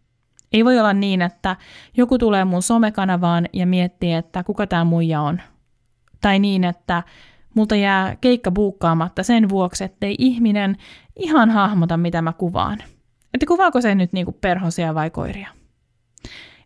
Ei 0.52 0.64
voi 0.64 0.78
olla 0.78 0.92
niin, 0.92 1.22
että 1.22 1.56
joku 1.96 2.18
tulee 2.18 2.44
mun 2.44 2.62
somekanavaan 2.62 3.48
ja 3.52 3.66
miettii, 3.66 4.12
että 4.12 4.44
kuka 4.44 4.66
tämä 4.66 4.84
muija 4.84 5.20
on. 5.20 5.40
Tai 6.20 6.38
niin, 6.38 6.64
että 6.64 7.02
multa 7.54 7.76
jää 7.76 8.16
keikka 8.20 8.50
buukkaamatta 8.50 9.22
sen 9.22 9.48
vuoksi, 9.48 9.84
ettei 9.84 10.14
ihminen 10.18 10.76
ihan 11.16 11.50
hahmota, 11.50 11.96
mitä 11.96 12.22
mä 12.22 12.32
kuvaan. 12.32 12.78
Että 13.34 13.46
kuvaako 13.46 13.80
se 13.80 13.94
nyt 13.94 14.12
niinku 14.12 14.32
perhosia 14.32 14.94
vai 14.94 15.10
koiria? 15.10 15.63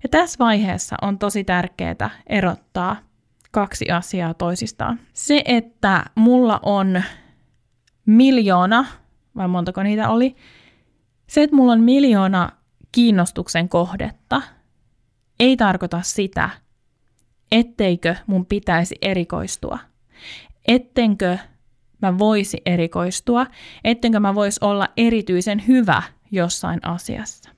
Ja 0.02 0.08
tässä 0.08 0.38
vaiheessa 0.38 0.96
on 1.02 1.18
tosi 1.18 1.44
tärkeää 1.44 2.10
erottaa 2.26 2.96
kaksi 3.50 3.90
asiaa 3.90 4.34
toisistaan. 4.34 5.00
Se, 5.12 5.42
että 5.44 6.04
mulla 6.14 6.60
on 6.62 7.02
miljoona, 8.06 8.86
vai 9.36 9.48
montako 9.48 9.82
niitä 9.82 10.08
oli, 10.08 10.36
se, 11.26 11.42
että 11.42 11.56
mulla 11.56 11.72
on 11.72 11.80
miljoona 11.80 12.50
kiinnostuksen 12.92 13.68
kohdetta, 13.68 14.42
ei 15.40 15.56
tarkoita 15.56 16.02
sitä, 16.02 16.50
etteikö 17.52 18.14
mun 18.26 18.46
pitäisi 18.46 18.96
erikoistua. 19.02 19.78
Ettenkö 20.68 21.38
mä 22.02 22.18
voisi 22.18 22.62
erikoistua, 22.66 23.46
ettenkö 23.84 24.20
mä 24.20 24.34
voisi 24.34 24.60
olla 24.62 24.88
erityisen 24.96 25.66
hyvä 25.66 26.02
jossain 26.30 26.80
asiassa. 26.82 27.50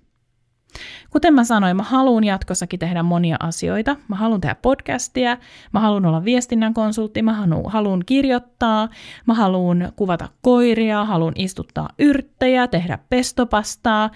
Kuten 1.11 1.35
mä 1.35 1.45
sanoin, 1.45 1.77
mä 1.77 1.83
haluan 1.83 2.25
jatkossakin 2.25 2.79
tehdä 2.79 3.03
monia 3.03 3.37
asioita. 3.41 3.97
Mä 4.09 4.17
haluan 4.17 4.41
tehdä 4.41 4.55
podcastia, 4.55 5.37
mä 5.73 5.81
haluan 5.81 6.07
olla 6.07 6.25
viestinnän 6.25 6.75
konsultti, 6.75 7.23
mä 7.23 7.47
haluan 7.67 8.03
kirjoittaa, 8.07 8.89
mä 9.27 9.35
haluan 9.35 9.93
kuvata 9.97 10.29
koiria, 10.43 11.05
haluan 11.05 11.33
istuttaa 11.37 11.89
yrttejä, 11.99 12.67
tehdä 12.67 12.99
pestopastaa. 13.09 14.11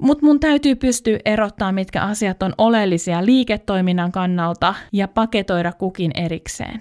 Mutta 0.00 0.26
mun 0.26 0.40
täytyy 0.40 0.74
pystyä 0.74 1.18
erottaa, 1.24 1.72
mitkä 1.72 2.02
asiat 2.02 2.42
on 2.42 2.52
oleellisia 2.58 3.26
liiketoiminnan 3.26 4.12
kannalta 4.12 4.74
ja 4.92 5.08
paketoida 5.08 5.72
kukin 5.72 6.10
erikseen. 6.14 6.80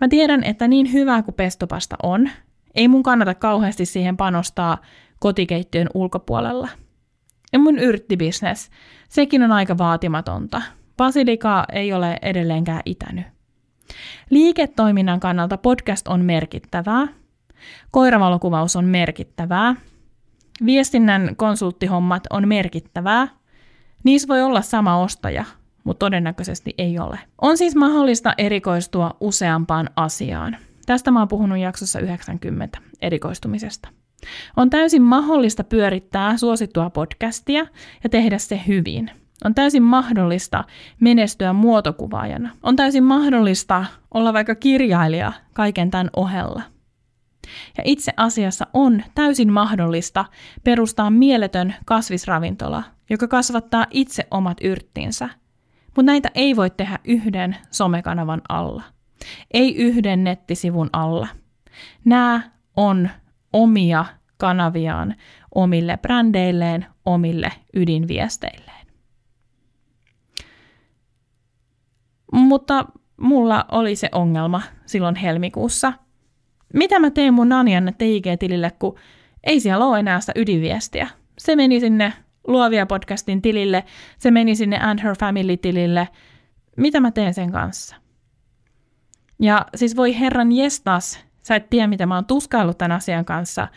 Mä 0.00 0.08
tiedän, 0.08 0.44
että 0.44 0.68
niin 0.68 0.92
hyvä 0.92 1.22
kuin 1.22 1.34
pestopasta 1.34 1.96
on, 2.02 2.30
ei 2.74 2.88
mun 2.88 3.02
kannata 3.02 3.34
kauheasti 3.34 3.86
siihen 3.86 4.16
panostaa 4.16 4.78
kotikeittiön 5.18 5.88
ulkopuolella– 5.94 6.68
ja 7.52 7.58
mun 7.58 7.78
yrttibisnes, 7.78 8.70
sekin 9.08 9.42
on 9.42 9.52
aika 9.52 9.78
vaatimatonta. 9.78 10.62
Basilika 10.96 11.64
ei 11.72 11.92
ole 11.92 12.18
edelleenkään 12.22 12.82
itänyt. 12.84 13.26
Liiketoiminnan 14.30 15.20
kannalta 15.20 15.56
podcast 15.58 16.08
on 16.08 16.24
merkittävää. 16.24 17.08
Koiravalokuvaus 17.90 18.76
on 18.76 18.84
merkittävää. 18.84 19.74
Viestinnän 20.66 21.36
konsulttihommat 21.36 22.22
on 22.30 22.48
merkittävää. 22.48 23.28
Niissä 24.04 24.28
voi 24.28 24.42
olla 24.42 24.60
sama 24.62 24.98
ostaja, 24.98 25.44
mutta 25.84 26.06
todennäköisesti 26.06 26.74
ei 26.78 26.98
ole. 26.98 27.18
On 27.40 27.58
siis 27.58 27.76
mahdollista 27.76 28.34
erikoistua 28.38 29.16
useampaan 29.20 29.90
asiaan. 29.96 30.56
Tästä 30.86 31.10
mä 31.10 31.18
oon 31.18 31.28
puhunut 31.28 31.58
jaksossa 31.58 32.00
90 32.00 32.78
erikoistumisesta. 33.00 33.88
On 34.56 34.70
täysin 34.70 35.02
mahdollista 35.02 35.64
pyörittää 35.64 36.36
suosittua 36.36 36.90
podcastia 36.90 37.66
ja 38.04 38.10
tehdä 38.10 38.38
se 38.38 38.60
hyvin. 38.66 39.10
On 39.44 39.54
täysin 39.54 39.82
mahdollista 39.82 40.64
menestyä 41.00 41.52
muotokuvaajana. 41.52 42.50
On 42.62 42.76
täysin 42.76 43.04
mahdollista 43.04 43.84
olla 44.14 44.32
vaikka 44.32 44.54
kirjailija 44.54 45.32
kaiken 45.52 45.90
tämän 45.90 46.10
ohella. 46.16 46.62
Ja 47.76 47.82
itse 47.86 48.12
asiassa 48.16 48.66
on 48.72 49.02
täysin 49.14 49.52
mahdollista 49.52 50.24
perustaa 50.64 51.10
mieletön 51.10 51.74
kasvisravintola, 51.84 52.82
joka 53.10 53.28
kasvattaa 53.28 53.86
itse 53.90 54.26
omat 54.30 54.58
yrttinsä. 54.62 55.28
Mutta 55.86 56.02
näitä 56.02 56.30
ei 56.34 56.56
voi 56.56 56.70
tehdä 56.70 56.98
yhden 57.04 57.56
somekanavan 57.70 58.42
alla. 58.48 58.82
Ei 59.54 59.76
yhden 59.76 60.24
nettisivun 60.24 60.90
alla. 60.92 61.28
Nämä 62.04 62.50
on 62.76 63.08
omia 63.52 64.04
kanaviaan 64.36 65.14
omille 65.54 65.96
brändeilleen, 65.96 66.86
omille 67.04 67.52
ydinviesteilleen. 67.74 68.86
Mutta 72.32 72.84
mulla 73.16 73.64
oli 73.72 73.96
se 73.96 74.08
ongelma 74.12 74.62
silloin 74.86 75.16
helmikuussa. 75.16 75.92
Mitä 76.74 76.98
mä 76.98 77.10
teen 77.10 77.34
mun 77.34 77.48
Nanjanne 77.48 77.92
TIG-tilille, 77.92 78.70
kun 78.78 78.98
ei 79.44 79.60
siellä 79.60 79.86
ole 79.86 79.98
enää 79.98 80.20
sitä 80.20 80.32
ydinviestiä. 80.36 81.08
Se 81.38 81.56
meni 81.56 81.80
sinne 81.80 82.12
Luovia 82.46 82.86
podcastin 82.86 83.42
tilille, 83.42 83.84
se 84.18 84.30
meni 84.30 84.56
sinne 84.56 84.78
And 84.80 85.02
Her 85.02 85.16
Family-tilille. 85.16 86.08
Mitä 86.76 87.00
mä 87.00 87.10
teen 87.10 87.34
sen 87.34 87.52
kanssa? 87.52 87.96
Ja 89.40 89.66
siis 89.74 89.96
voi 89.96 90.18
herran 90.18 90.52
jestas, 90.52 91.24
Sä 91.48 91.56
et 91.56 91.70
tiedä, 91.70 91.86
mitä 91.86 92.06
mä 92.06 92.14
oon 92.14 92.24
tuskaillut 92.24 92.78
tämän 92.78 92.96
asian 92.96 93.24
kanssa. 93.24 93.68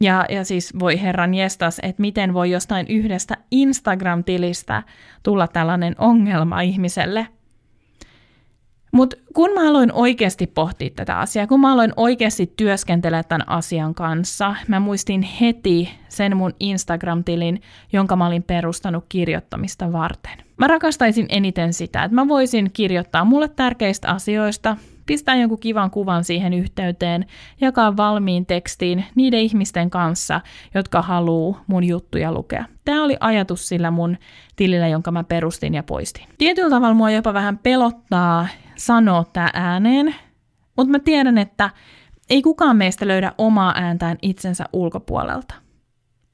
Ja, 0.00 0.26
ja 0.28 0.44
siis 0.44 0.78
voi 0.78 1.00
herran 1.00 1.34
jestas, 1.34 1.80
että 1.82 2.00
miten 2.00 2.34
voi 2.34 2.50
jostain 2.50 2.86
yhdestä 2.88 3.36
Instagram-tilistä 3.50 4.82
tulla 5.22 5.48
tällainen 5.48 5.94
ongelma 5.98 6.60
ihmiselle. 6.60 7.28
Mutta 8.92 9.16
kun 9.34 9.50
mä 9.54 9.68
aloin 9.68 9.92
oikeasti 9.92 10.46
pohtia 10.46 10.90
tätä 10.96 11.18
asiaa, 11.18 11.46
kun 11.46 11.60
mä 11.60 11.72
aloin 11.72 11.92
oikeasti 11.96 12.52
työskentellä 12.56 13.22
tämän 13.22 13.48
asian 13.48 13.94
kanssa, 13.94 14.54
mä 14.68 14.80
muistin 14.80 15.22
heti 15.22 15.90
sen 16.08 16.36
mun 16.36 16.54
Instagram-tilin, 16.60 17.60
jonka 17.92 18.16
mä 18.16 18.26
olin 18.26 18.42
perustanut 18.42 19.04
kirjoittamista 19.08 19.92
varten. 19.92 20.38
Mä 20.56 20.66
rakastaisin 20.66 21.26
eniten 21.28 21.72
sitä, 21.72 22.04
että 22.04 22.14
mä 22.14 22.28
voisin 22.28 22.70
kirjoittaa 22.72 23.24
mulle 23.24 23.48
tärkeistä 23.48 24.08
asioista, 24.08 24.76
pistää 25.08 25.36
jonkun 25.36 25.60
kivan 25.60 25.90
kuvan 25.90 26.24
siihen 26.24 26.52
yhteyteen, 26.52 27.26
jakaa 27.60 27.96
valmiin 27.96 28.46
tekstiin 28.46 29.04
niiden 29.14 29.40
ihmisten 29.40 29.90
kanssa, 29.90 30.40
jotka 30.74 31.02
haluaa 31.02 31.64
mun 31.66 31.84
juttuja 31.84 32.32
lukea. 32.32 32.64
Tämä 32.84 33.04
oli 33.04 33.16
ajatus 33.20 33.68
sillä 33.68 33.90
mun 33.90 34.16
tilillä, 34.56 34.88
jonka 34.88 35.10
mä 35.10 35.24
perustin 35.24 35.74
ja 35.74 35.82
poistin. 35.82 36.24
Tietyllä 36.38 36.70
tavalla 36.70 36.94
mua 36.94 37.10
jopa 37.10 37.34
vähän 37.34 37.58
pelottaa 37.58 38.46
sanoa 38.76 39.24
tämä 39.32 39.50
ääneen, 39.54 40.14
mutta 40.76 40.90
mä 40.90 40.98
tiedän, 40.98 41.38
että 41.38 41.70
ei 42.30 42.42
kukaan 42.42 42.76
meistä 42.76 43.08
löydä 43.08 43.32
omaa 43.38 43.72
ääntään 43.76 44.16
itsensä 44.22 44.64
ulkopuolelta. 44.72 45.54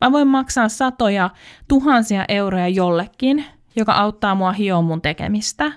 Mä 0.00 0.12
voin 0.12 0.28
maksaa 0.28 0.68
satoja, 0.68 1.30
tuhansia 1.68 2.24
euroja 2.28 2.68
jollekin, 2.68 3.44
joka 3.76 3.92
auttaa 3.92 4.34
mua 4.34 4.52
hioon 4.52 4.84
mun 4.84 5.02
tekemistä, 5.02 5.72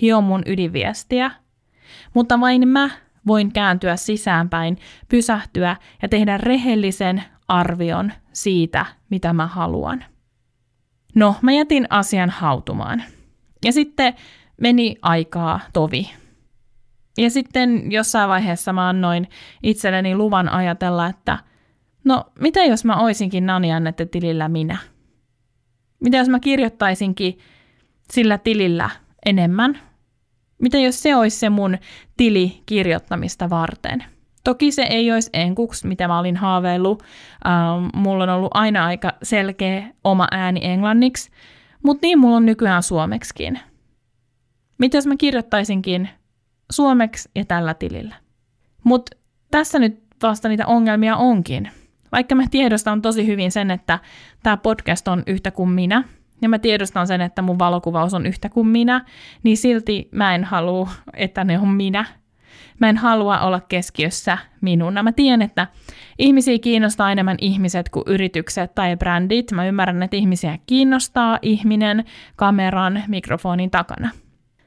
hioon 0.00 0.24
mun 0.24 0.42
ydinviestiä, 0.46 1.30
mutta 2.14 2.40
vain 2.40 2.68
mä 2.68 2.90
voin 3.26 3.52
kääntyä 3.52 3.96
sisäänpäin, 3.96 4.78
pysähtyä 5.08 5.76
ja 6.02 6.08
tehdä 6.08 6.38
rehellisen 6.38 7.22
arvion 7.48 8.12
siitä, 8.32 8.86
mitä 9.10 9.32
mä 9.32 9.46
haluan. 9.46 10.04
No, 11.14 11.36
mä 11.42 11.52
jätin 11.52 11.86
asian 11.90 12.30
hautumaan. 12.30 13.02
Ja 13.64 13.72
sitten 13.72 14.14
meni 14.60 14.96
aikaa 15.02 15.60
tovi. 15.72 16.10
Ja 17.18 17.30
sitten 17.30 17.92
jossain 17.92 18.28
vaiheessa 18.28 18.72
mä 18.72 18.88
annoin 18.88 19.28
itselleni 19.62 20.14
luvan 20.16 20.48
ajatella, 20.48 21.06
että 21.06 21.38
no 22.04 22.24
mitä 22.40 22.64
jos 22.64 22.84
mä 22.84 23.00
oisinkin 23.00 23.46
Nani 23.46 23.72
Annette 23.72 24.06
tilillä 24.06 24.48
minä? 24.48 24.78
Mitä 26.00 26.16
jos 26.16 26.28
mä 26.28 26.40
kirjoittaisinkin 26.40 27.38
sillä 28.12 28.38
tilillä 28.38 28.90
enemmän? 29.26 29.89
Mitä 30.60 30.78
jos 30.78 31.02
se 31.02 31.16
olisi 31.16 31.38
se 31.38 31.50
mun 31.50 31.78
tili 32.16 32.62
kirjoittamista 32.66 33.50
varten? 33.50 34.04
Toki 34.44 34.72
se 34.72 34.82
ei 34.82 35.12
olisi 35.12 35.30
enkuks, 35.32 35.84
mitä 35.84 36.08
mä 36.08 36.18
olin 36.18 36.36
haaveillut. 36.36 37.02
Ähm, 37.46 37.88
mulla 37.94 38.24
on 38.24 38.30
ollut 38.30 38.50
aina 38.54 38.86
aika 38.86 39.12
selkeä 39.22 39.86
oma 40.04 40.28
ääni 40.30 40.60
englanniksi, 40.62 41.30
mutta 41.82 42.06
niin 42.06 42.18
mulla 42.18 42.36
on 42.36 42.46
nykyään 42.46 42.82
suomeksikin. 42.82 43.60
Mitä 44.78 44.96
jos 44.96 45.06
mä 45.06 45.16
kirjoittaisinkin 45.16 46.08
suomeksi 46.72 47.30
ja 47.34 47.44
tällä 47.44 47.74
tilillä? 47.74 48.14
Mutta 48.84 49.16
tässä 49.50 49.78
nyt 49.78 50.02
vasta 50.22 50.48
niitä 50.48 50.66
ongelmia 50.66 51.16
onkin. 51.16 51.70
Vaikka 52.12 52.34
mä 52.34 52.44
tiedostan 52.50 53.02
tosi 53.02 53.26
hyvin 53.26 53.52
sen, 53.52 53.70
että 53.70 53.98
tämä 54.42 54.56
podcast 54.56 55.08
on 55.08 55.22
yhtä 55.26 55.50
kuin 55.50 55.70
minä, 55.70 56.04
ja 56.42 56.48
mä 56.48 56.58
tiedostan 56.58 57.06
sen, 57.06 57.20
että 57.20 57.42
mun 57.42 57.58
valokuvaus 57.58 58.14
on 58.14 58.26
yhtä 58.26 58.48
kuin 58.48 58.66
minä, 58.66 59.04
niin 59.42 59.56
silti 59.56 60.08
mä 60.12 60.34
en 60.34 60.44
halua, 60.44 60.88
että 61.14 61.44
ne 61.44 61.58
on 61.58 61.68
minä. 61.68 62.04
Mä 62.78 62.88
en 62.88 62.96
halua 62.96 63.40
olla 63.40 63.60
keskiössä 63.60 64.38
minuna. 64.60 65.02
Mä 65.02 65.12
tiedän, 65.12 65.42
että 65.42 65.66
ihmisiä 66.18 66.58
kiinnostaa 66.58 67.12
enemmän 67.12 67.36
ihmiset 67.40 67.88
kuin 67.88 68.04
yritykset 68.06 68.74
tai 68.74 68.96
brändit. 68.96 69.52
Mä 69.52 69.66
ymmärrän, 69.66 70.02
että 70.02 70.16
ihmisiä 70.16 70.58
kiinnostaa 70.66 71.38
ihminen 71.42 72.04
kameran, 72.36 73.02
mikrofonin 73.08 73.70
takana. 73.70 74.10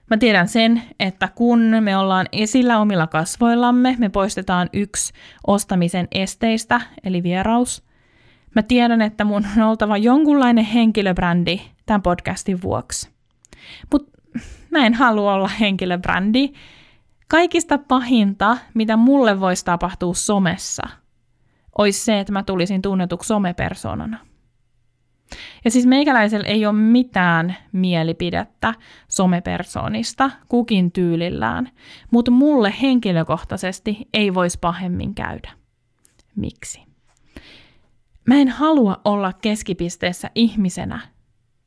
Mä 0.10 0.18
tiedän 0.18 0.48
sen, 0.48 0.82
että 1.00 1.30
kun 1.36 1.60
me 1.80 1.98
ollaan 1.98 2.25
esillä 2.32 2.80
omilla 2.80 3.08
kasvoillamme, 3.08 3.96
me 4.00 4.10
poistetaan 4.10 4.70
yksi 4.74 5.13
ostamisen 5.48 6.08
esteistä, 6.12 6.82
eli 7.03 7.24
vieraus. 7.24 7.84
Mä 8.55 8.63
tiedän, 8.63 9.01
että 9.01 9.25
mun 9.25 9.45
on 9.57 9.63
oltava 9.63 9.98
jonkunlainen 9.98 10.65
henkilöbrändi 10.65 11.62
tämän 11.86 12.01
podcastin 12.01 12.62
vuoksi. 12.62 13.10
Mutta 13.91 14.19
mä 14.72 14.86
en 14.86 14.93
halua 14.93 15.33
olla 15.33 15.48
henkilöbrändi. 15.48 16.50
Kaikista 17.27 17.77
pahinta, 17.77 18.57
mitä 18.74 18.98
mulle 18.98 19.39
voisi 19.39 19.65
tapahtua 19.65 20.13
somessa, 20.13 20.83
olisi 21.77 22.05
se, 22.05 22.19
että 22.19 22.33
mä 22.33 22.43
tulisin 22.43 22.81
tunnetuksi 22.81 23.27
somepersonana. 23.27 24.19
Ja 25.65 25.72
siis 25.72 25.86
meikäläisellä 25.86 26.48
ei 26.48 26.65
ole 26.65 26.74
mitään 26.74 27.55
mielipidettä 27.72 28.74
somepersonista, 29.07 30.31
kukin 30.48 30.91
tyylillään, 30.91 31.69
mutta 32.12 32.31
mulle 32.31 32.74
henkilökohtaisesti 32.81 34.07
ei 34.13 34.33
voisi 34.33 34.57
pahemmin 34.62 35.15
käydä. 35.15 35.51
Miksi? 36.36 36.93
Mä 38.25 38.36
en 38.36 38.50
halua 38.50 39.01
olla 39.06 39.34
keskipisteessä 39.34 40.30
ihmisenä, 40.36 41.00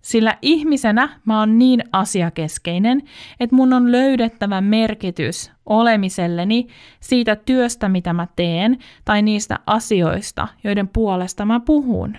sillä 0.02 0.38
ihmisenä 0.42 1.20
mä 1.25 1.38
oon 1.38 1.58
niin 1.58 1.84
asiakeskeinen, 1.92 3.02
että 3.40 3.56
mun 3.56 3.72
on 3.72 3.92
löydettävä 3.92 4.60
merkitys 4.60 5.52
olemiselleni 5.66 6.66
siitä 7.00 7.36
työstä, 7.36 7.88
mitä 7.88 8.12
mä 8.12 8.26
teen, 8.36 8.78
tai 9.04 9.22
niistä 9.22 9.58
asioista, 9.66 10.48
joiden 10.64 10.88
puolesta 10.88 11.44
mä 11.44 11.60
puhun. 11.60 12.18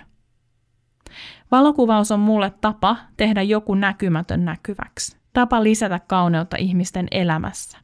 Valokuvaus 1.50 2.10
on 2.10 2.20
mulle 2.20 2.52
tapa 2.60 2.96
tehdä 3.16 3.42
joku 3.42 3.74
näkymätön 3.74 4.44
näkyväksi. 4.44 5.16
Tapa 5.32 5.62
lisätä 5.62 6.00
kauneutta 6.08 6.56
ihmisten 6.56 7.08
elämässä. 7.10 7.78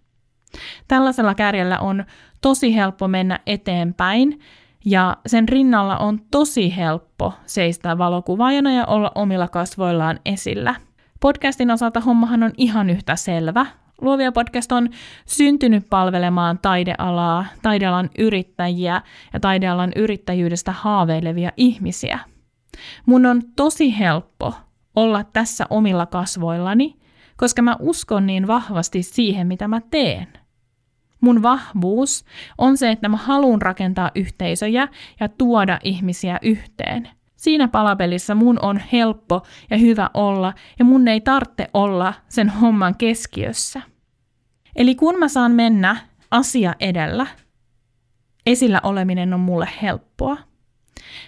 Tällaisella 0.89 1.35
kärjellä 1.35 1.79
on 1.79 2.05
tosi 2.41 2.75
helppo 2.75 3.09
mennä 3.09 3.41
eteenpäin 3.47 4.41
ja 4.85 5.17
sen 5.27 5.49
rinnalla 5.49 5.97
on 5.99 6.21
tosi 6.31 6.77
helppo 6.77 7.33
seistä 7.47 7.99
valokuvaajana 7.99 8.73
ja 8.73 8.87
olla 8.87 9.13
omilla 9.15 9.49
kasvoillaan 9.49 10.21
esillä. 10.25 10.75
Podcastin 11.21 11.71
osalta 11.71 12.01
hommahan 12.01 12.43
on 12.43 12.53
ihan 12.57 12.91
yhtä 12.91 13.17
selvä. 13.17 13.67
Luovia 14.01 14.33
podcast 14.33 14.73
on 14.73 14.89
syntynyt 15.27 15.87
palvelemaan 15.91 16.59
taidealaa, 16.63 17.45
taidealan 17.63 18.11
yrittäjiä 18.19 19.03
ja 19.33 19.41
taidealan 19.41 19.93
yrittäjyydestä 19.97 20.73
haaveilevia 20.73 21.53
ihmisia– 21.57 22.19
Mun 23.07 23.27
on 23.27 23.43
tosi 23.57 23.99
helppo 23.99 24.55
olla 24.97 25.25
tässä 25.25 25.67
omilla 25.71 26.07
kasvoillani, 26.07 26.97
koska 27.37 27.63
mä 27.63 27.77
uskon 27.81 28.27
niin 28.27 28.47
vahvasti 28.47 29.03
siihen, 29.03 29.47
mitä 29.47 29.69
mä 29.69 29.81
teen. 29.91 30.29
Mun 31.25 31.43
vahvuus 31.43 32.25
on 32.59 32.77
se, 32.77 32.91
että 32.91 33.09
mä 33.09 33.17
haluan 33.17 33.63
rakentaa 33.63 34.11
yhteisöjä 34.15 34.89
ja 35.21 35.29
tuoda 35.29 35.79
ihmisiä 35.85 36.39
yhteen. 36.43 37.09
Siinä 37.37 37.69
palapelissä 37.69 38.35
mun 38.35 38.59
on 38.63 38.81
helppo 38.93 39.43
ja 39.71 39.77
hyvä 39.77 40.11
olla 40.15 40.53
ja 40.79 40.85
mun 40.85 41.09
ei 41.09 41.21
tarvitse 41.21 41.69
olla 41.75 42.15
sen 42.29 42.49
homman 42.49 42.95
keskiössä. 42.97 43.83
Eli 44.77 44.95
kun 44.95 45.19
mä 45.19 45.29
saan 45.29 45.53
mennä 45.53 45.97
asia 46.31 46.75
edellä, 46.81 47.27
esillä 48.47 48.81
oleminen 48.83 49.35
on 49.35 49.41
mulle 49.41 49.69
helppoa. 49.83 50.37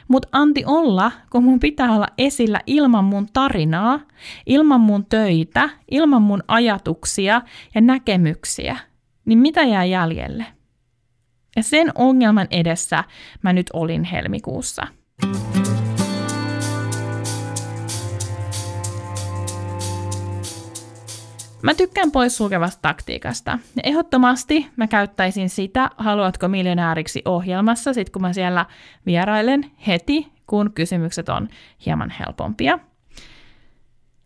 Mutta 0.09 0.29
anti 0.33 0.65
olla, 0.67 1.13
kun 1.31 1.45
mun 1.45 1.61
pitää 1.61 1.93
olla 1.93 2.09
esillä 2.19 2.61
ilman 2.67 3.05
mun 3.05 3.27
tarinaa, 3.33 4.01
ilman 4.47 4.81
mun 4.81 5.07
töitä, 5.07 5.71
ilman 5.91 6.23
mun 6.23 6.43
ajatuksia 6.49 7.43
ja 7.75 7.81
näkemyksiä, 7.81 8.77
niin 9.27 9.39
mitä 9.39 9.63
jää 9.63 9.85
jäljelle? 9.85 10.47
Ja 11.57 11.63
sen 11.63 11.93
ongelman 11.95 12.47
edessä 12.51 13.05
mä 13.43 13.53
nyt 13.53 13.71
olin 13.73 14.05
helmikuussa. 14.05 14.87
Mä 21.63 21.75
tykkään 21.75 22.11
poissulkevasta 22.11 22.83
taktiikasta. 22.83 23.59
Ehdottomasti 23.85 24.67
mä 24.77 24.87
käyttäisin 24.87 25.49
sitä 25.49 25.91
Haluatko 25.97 26.49
miljonääriksi 26.49 27.23
ohjelmassa, 27.25 27.93
sit 27.93 28.11
kun 28.11 28.23
mä 28.23 28.33
siellä 28.33 28.67
vierailen 29.07 29.71
heti, 29.87 30.33
kun 30.47 30.73
kysymykset 30.73 31.29
on 31.29 31.49
hieman 31.87 32.11
helpompia. 32.11 32.79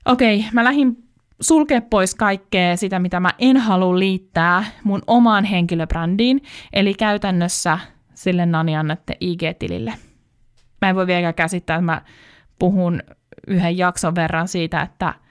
Okei, 0.04 0.44
mä 0.52 0.64
lähdin 0.64 1.09
sulkea 1.40 1.80
pois 1.80 2.14
kaikkea 2.14 2.76
sitä, 2.76 2.98
mitä 2.98 3.20
mä 3.20 3.30
en 3.38 3.56
halua 3.56 3.98
liittää 3.98 4.64
mun 4.84 5.02
omaan 5.06 5.44
henkilöbrändiin, 5.44 6.42
eli 6.72 6.94
käytännössä 6.94 7.78
sille 8.14 8.46
Nani 8.46 8.76
Annette 8.76 9.16
IG-tilille. 9.20 9.92
Mä 10.82 10.88
en 10.88 10.96
voi 10.96 11.06
vieläkään 11.06 11.34
käsittää, 11.34 11.76
että 11.76 11.84
mä 11.84 12.02
puhun 12.58 13.02
yhden 13.46 13.78
jakson 13.78 14.14
verran 14.14 14.48
siitä, 14.48 14.82
että– 14.82 15.14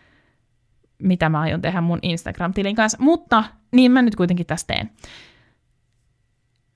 mitä 1.00 1.30
mä 1.30 1.40
aion 1.40 1.62
tehdä 1.62 1.82
mun 1.82 2.00
Instagram-tilin 2.02 2.76
kanssa, 2.76 2.98
mutta 3.02 3.44
niin 3.72 3.92
mä 3.92 4.02
nyt 4.02 4.16
kuitenkin 4.16 4.46
tästä 4.46 4.74
teen. 4.74 4.90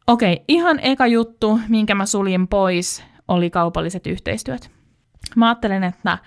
Okei, 0.07 0.43
ihan 0.47 0.79
eka 0.79 1.07
juttu, 1.07 1.59
minkä 1.67 1.95
mä 1.95 2.05
suljin 2.05 2.47
pois, 2.47 3.03
oli 3.27 3.49
kaupalliset 3.49 4.07
yhteistyöt. 4.07 4.71
Mä 5.35 5.47
ajattelen, 5.47 5.83
että 5.83 6.17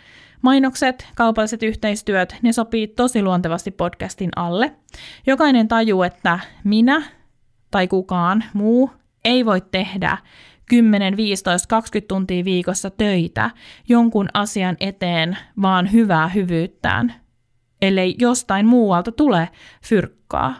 mainokset, 0.43 1.07
kaupalliset 1.15 1.63
yhteistyöt, 1.63 2.37
ne 2.43 2.53
sopii 2.53 2.89
tosi 2.89 3.23
luontevasti 3.23 3.71
podcastin 3.71 4.31
alle. 4.37 4.73
Jokainen 5.27 5.69
tajuu, 5.69 6.03
että 6.03 6.39
minä 6.65 7.03
tai 7.71 7.89
kukaan 7.89 8.45
muu 8.55 8.91
ei 9.25 9.47
voi 9.47 9.61
tehdä 9.61 10.19
10, 10.69 11.17
15, 11.17 11.69
20 11.69 12.09
tuntia 12.09 12.45
viikossa 12.45 12.91
töitä 12.91 13.51
jonkun 13.89 14.29
asian 14.35 14.77
eteen, 14.81 15.39
vaan 15.63 15.93
hyvää 15.93 16.29
hyvyyttään– 16.29 17.15
ellei 17.83 18.15
jostain 18.19 18.67
muualta 18.67 19.13
tule 19.13 19.49
fyrkkaa. 19.85 20.55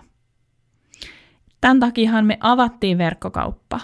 Tämän 1.61 1.81
takiahan 1.81 2.27
me 2.27 2.39
avattiin 2.41 2.99
verkkokauppa. 2.99 3.81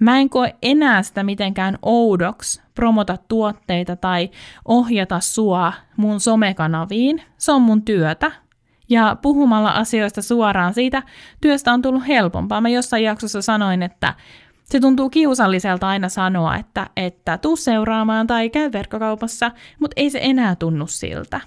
Mä 0.00 0.18
en 0.18 0.30
koe 0.30 0.56
enää 0.62 1.02
sitä 1.02 1.22
mitenkään 1.22 1.78
oudoksi 1.82 2.61
promota 2.74 3.16
tuotteita 3.28 3.96
tai 3.96 4.30
ohjata 4.64 5.20
sua 5.20 5.72
mun 5.96 6.20
somekanaviin. 6.20 7.22
Se 7.38 7.52
on 7.52 7.62
mun 7.62 7.82
työtä. 7.82 8.32
Ja 8.88 9.16
puhumalla 9.22 9.70
asioista 9.70 10.22
suoraan 10.22 10.74
siitä 10.74 11.02
työstä 11.40 11.72
on 11.72 11.82
tullut 11.82 12.06
helpompaa. 12.06 12.60
Mä 12.60 12.68
jossain 12.68 13.04
jaksossa 13.04 13.42
sanoin, 13.42 13.82
että 13.82 14.14
se 14.64 14.80
tuntuu 14.80 15.10
kiusalliselta 15.10 15.88
aina 15.88 16.08
sanoa, 16.08 16.56
että, 16.56 16.90
että 16.96 17.38
tuu 17.38 17.56
seuraamaan 17.56 18.26
tai 18.26 18.50
käy 18.50 18.72
verkkokaupassa, 18.72 19.50
mutta 19.80 19.94
ei 19.96 20.10
se 20.10 20.18
enää 20.22 20.56
tunnu 20.56 20.86
siltä. 20.86 21.40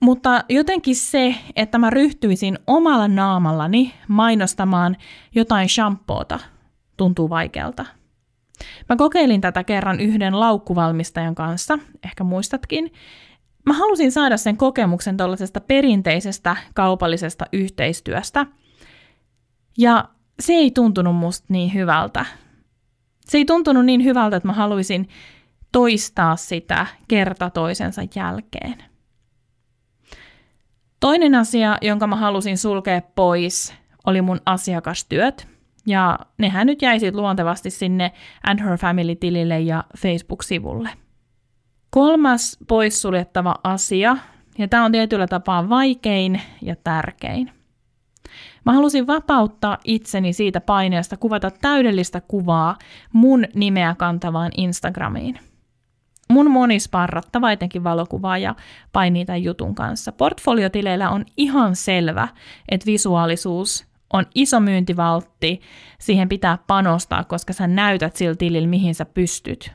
Mutta 0.00 0.44
jotenkin 0.48 0.96
se, 0.96 1.34
että 1.56 1.78
mä 1.78 1.90
ryhtyisin 1.90 2.58
omalla 2.66 3.08
naamallani 3.08 3.94
mainostamaan 4.08 4.96
jotain 5.34 5.68
shampoota, 5.68 6.38
tuntuu 6.96 7.30
vaikealta. 7.30 7.99
Mä 8.88 8.96
kokeilin 8.96 9.40
tätä 9.40 9.64
kerran 9.64 10.00
yhden 10.00 10.40
laukkuvalmistajan 10.40 11.34
kanssa, 11.34 11.78
ehkä 12.04 12.24
muistatkin. 12.24 12.92
Mä 13.66 13.72
halusin 13.72 14.12
saada 14.12 14.36
sen 14.36 14.56
kokemuksen 14.56 15.16
tuollaisesta 15.16 15.60
perinteisestä 15.60 16.56
kaupallisesta 16.74 17.44
yhteistyöstä. 17.52 18.46
Ja 19.78 20.04
se 20.40 20.52
ei 20.52 20.70
tuntunut 20.70 21.16
musta 21.16 21.46
niin 21.48 21.74
hyvältä. 21.74 22.24
Se 23.24 23.38
ei 23.38 23.44
tuntunut 23.44 23.84
niin 23.84 24.04
hyvältä, 24.04 24.36
että 24.36 24.46
mä 24.46 24.52
haluaisin 24.52 25.08
toistaa 25.72 26.36
sitä 26.36 26.86
kerta 27.08 27.50
toisensa 27.50 28.02
jälkeen. 28.14 28.84
Toinen 31.00 31.34
asia, 31.34 31.78
jonka 31.82 32.06
mä 32.06 32.16
halusin 32.16 32.58
sulkea 32.58 33.00
pois, 33.14 33.74
oli 34.06 34.22
mun 34.22 34.40
asiakastyöt. 34.46 35.48
Ja 35.86 36.18
nehän 36.38 36.66
nyt 36.66 36.82
jäi 36.82 37.00
sitten 37.00 37.20
luontevasti 37.22 37.70
sinne 37.70 38.12
And 38.46 38.60
Her 38.60 38.78
Family-tilille 38.78 39.60
ja 39.60 39.84
Facebook-sivulle. 39.98 40.90
Kolmas 41.90 42.58
poissuljettava 42.68 43.54
asia, 43.64 44.16
ja 44.58 44.68
tämä 44.68 44.84
on 44.84 44.92
tietyllä 44.92 45.26
tapaa 45.26 45.68
vaikein 45.68 46.40
ja 46.62 46.76
tärkein. 46.84 47.52
Mä 48.64 48.72
halusin 48.72 49.06
vapauttaa 49.06 49.78
itseni 49.84 50.32
siitä 50.32 50.60
paineesta 50.60 51.16
kuvata 51.16 51.50
täydellistä 51.50 52.20
kuvaa 52.20 52.76
mun 53.12 53.44
nimeä 53.54 53.94
kantavaan 53.98 54.50
Instagramiin. 54.56 55.38
Mun 56.30 56.50
monisparrattava 56.50 57.52
etenkin 57.52 57.84
valokuvaaja 57.84 58.54
painii 58.92 59.24
tämän 59.24 59.42
jutun 59.42 59.74
kanssa. 59.74 60.12
Portfoliotileillä 60.12 61.10
on 61.10 61.24
ihan 61.36 61.76
selvä, 61.76 62.28
että 62.68 62.86
visuaalisuus 62.86 63.89
on 64.12 64.26
iso 64.34 64.60
myyntivaltti, 64.60 65.60
siihen 65.98 66.28
pitää 66.28 66.58
panostaa, 66.66 67.24
koska 67.24 67.52
sä 67.52 67.66
näytät 67.66 68.16
sillä 68.16 68.34
tilillä, 68.34 68.68
mihin 68.68 68.94
sä 68.94 69.04
pystyt. 69.04 69.72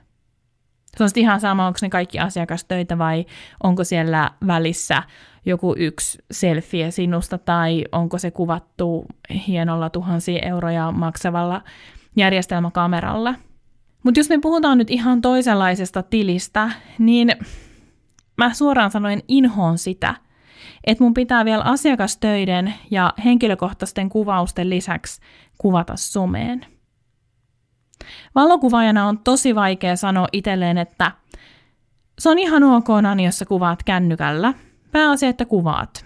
Se 0.97 1.03
on 1.03 1.09
ihan 1.15 1.39
sama, 1.39 1.67
onko 1.67 1.79
ne 1.81 1.89
kaikki 1.89 2.19
asiakastöitä 2.19 2.97
vai 2.97 3.25
onko 3.63 3.83
siellä 3.83 4.31
välissä 4.47 5.03
joku 5.45 5.75
yksi 5.77 6.17
selfie 6.31 6.91
sinusta 6.91 7.37
tai 7.37 7.83
onko 7.91 8.17
se 8.17 8.31
kuvattu 8.31 9.05
hienolla 9.47 9.89
tuhansia 9.89 10.39
euroja 10.41 10.91
maksavalla 10.91 11.61
järjestelmäkameralla. 12.15 13.35
Mutta 14.03 14.19
jos 14.19 14.29
me 14.29 14.39
puhutaan 14.39 14.77
nyt 14.77 14.89
ihan 14.89 15.21
toisenlaisesta 15.21 16.03
tilistä, 16.03 16.71
niin 16.99 17.31
mä 18.37 18.53
suoraan 18.53 18.91
sanoen 18.91 19.23
inhoon 19.27 19.77
sitä, 19.77 20.15
että 20.83 21.03
mun 21.03 21.13
pitää 21.13 21.45
vielä 21.45 21.63
asiakastöiden 21.63 22.73
ja 22.91 23.13
henkilökohtaisten 23.25 24.09
kuvausten 24.09 24.69
lisäksi 24.69 25.21
kuvata 25.57 25.93
someen. 25.95 26.65
Valokuvaajana 28.35 29.07
on 29.07 29.19
tosi 29.19 29.55
vaikea 29.55 29.95
sanoa 29.95 30.27
itselleen, 30.31 30.77
että 30.77 31.11
se 32.19 32.29
on 32.29 32.39
ihan 32.39 32.63
ok, 32.63 32.87
Nani, 33.01 33.25
jos 33.25 33.39
sä 33.39 33.45
kuvaat 33.45 33.83
kännykällä. 33.83 34.53
Pääasia, 34.91 35.29
että 35.29 35.45
kuvaat. 35.45 36.05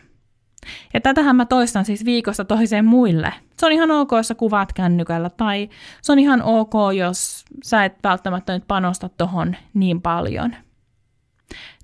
Ja 0.94 1.02
tätähän 1.02 1.36
mä 1.36 1.46
toistan 1.46 1.86
siis 1.86 2.06
viikosta 2.06 2.46
toiseen 2.46 2.86
muille. 2.86 3.34
Se 3.58 3.66
on 3.66 3.72
ihan 3.72 3.92
ok, 3.92 4.12
jos 4.12 4.28
sä 4.28 4.36
kuvaat 4.36 4.74
kännykällä, 4.74 5.30
tai 5.30 5.70
se 6.02 6.12
on 6.12 6.20
ihan 6.20 6.42
ok, 6.42 6.74
jos 6.98 7.46
sä 7.64 7.86
et 7.86 7.94
välttämättä 8.04 8.54
nyt 8.54 8.64
panosta 8.68 9.10
tohon 9.10 9.56
niin 9.74 10.02
paljon. 10.02 10.56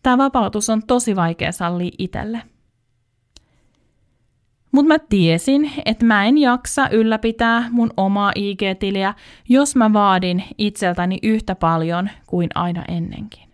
Tämä 0.04 0.18
vapautus 0.18 0.70
on 0.70 0.84
tosi 0.88 1.16
vaikea 1.16 1.52
sallia 1.52 1.92
itselle. 1.98 2.42
Mutta 4.76 4.88
mä 4.88 5.00
tiesin, 5.00 5.72
että 5.86 6.06
mä 6.06 6.26
en 6.26 6.38
jaksa 6.38 6.90
ylläpitää 6.90 7.68
mun 7.72 7.92
omaa 7.98 8.32
IG-tiliä, 8.36 9.14
jos 9.50 9.76
mä 9.76 9.94
vaadin 9.94 10.44
itseltäni 10.58 11.20
yhtä 11.24 11.56
paljon 11.56 12.10
kuin 12.28 12.50
aina 12.56 12.84
ennenkin. 12.88 13.50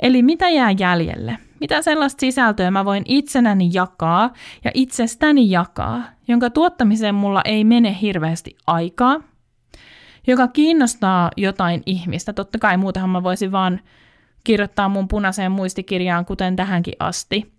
Eli 0.00 0.22
mitä 0.22 0.48
jää 0.48 0.70
jäljelle? 0.78 1.38
Mitä 1.60 1.82
sellaista 1.82 2.20
sisältöä 2.20 2.70
mä 2.70 2.84
voin 2.84 3.02
itsenäni 3.06 3.70
jakaa 3.72 4.32
ja 4.64 4.70
itsestäni 4.74 5.50
jakaa, 5.50 6.02
jonka 6.28 6.50
tuottamiseen 6.50 7.14
mulla 7.14 7.42
ei 7.44 7.64
mene 7.64 7.98
hirveästi 8.00 8.56
aikaa, 8.66 9.20
joka 10.26 10.48
kiinnostaa 10.48 11.30
jotain 11.36 11.82
ihmistä. 11.86 12.32
Totta 12.32 12.58
kai 12.58 12.76
muutahan 12.76 13.10
mä 13.10 13.22
voisin 13.22 13.52
vaan 13.52 13.80
kirjoittaa 14.44 14.88
mun 14.88 15.08
punaiseen 15.08 15.52
muistikirjaan, 15.52 16.24
kuten 16.24 16.56
tähänkin 16.56 16.94
asti– 16.98 17.52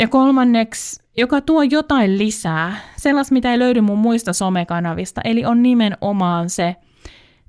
ja 0.00 0.08
kolmanneksi, 0.08 1.02
joka 1.16 1.40
tuo 1.40 1.62
jotain 1.62 2.18
lisää, 2.18 2.76
sellaista, 2.96 3.34
mitä 3.34 3.52
ei 3.52 3.58
löydy 3.58 3.80
mun 3.80 3.98
muista 3.98 4.32
somekanavista, 4.32 5.20
eli 5.24 5.44
on 5.44 5.62
nimenomaan 5.62 6.50
se 6.50 6.76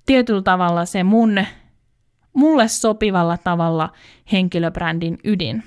tietyllä 0.06 0.42
tavalla 0.42 0.86
se 0.86 1.04
mun, 1.04 1.46
mulle 2.34 2.68
sopivalla 2.68 3.38
tavalla 3.38 3.90
henkilöbrändin 4.32 5.18
ydin. 5.24 5.64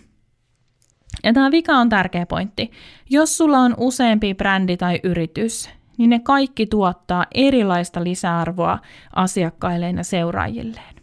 Ja 1.25 1.33
tämä 1.33 1.51
vika 1.51 1.73
on 1.73 1.89
tärkeä 1.89 2.27
pointti. 2.27 2.71
Jos 3.11 3.37
sulla 3.37 3.59
on 3.59 3.75
useampi 3.79 4.35
brändi 4.35 4.77
tai 4.77 5.01
yritys, 5.03 5.71
niin 5.99 6.11
ne 6.11 6.19
kaikki 6.19 6.67
tuottaa 6.67 7.27
erilaista 7.35 8.05
lisäarvoa 8.05 8.79
asiakkailleen 9.13 9.97
ja 9.97 10.05
seuraajilleen. 10.05 10.95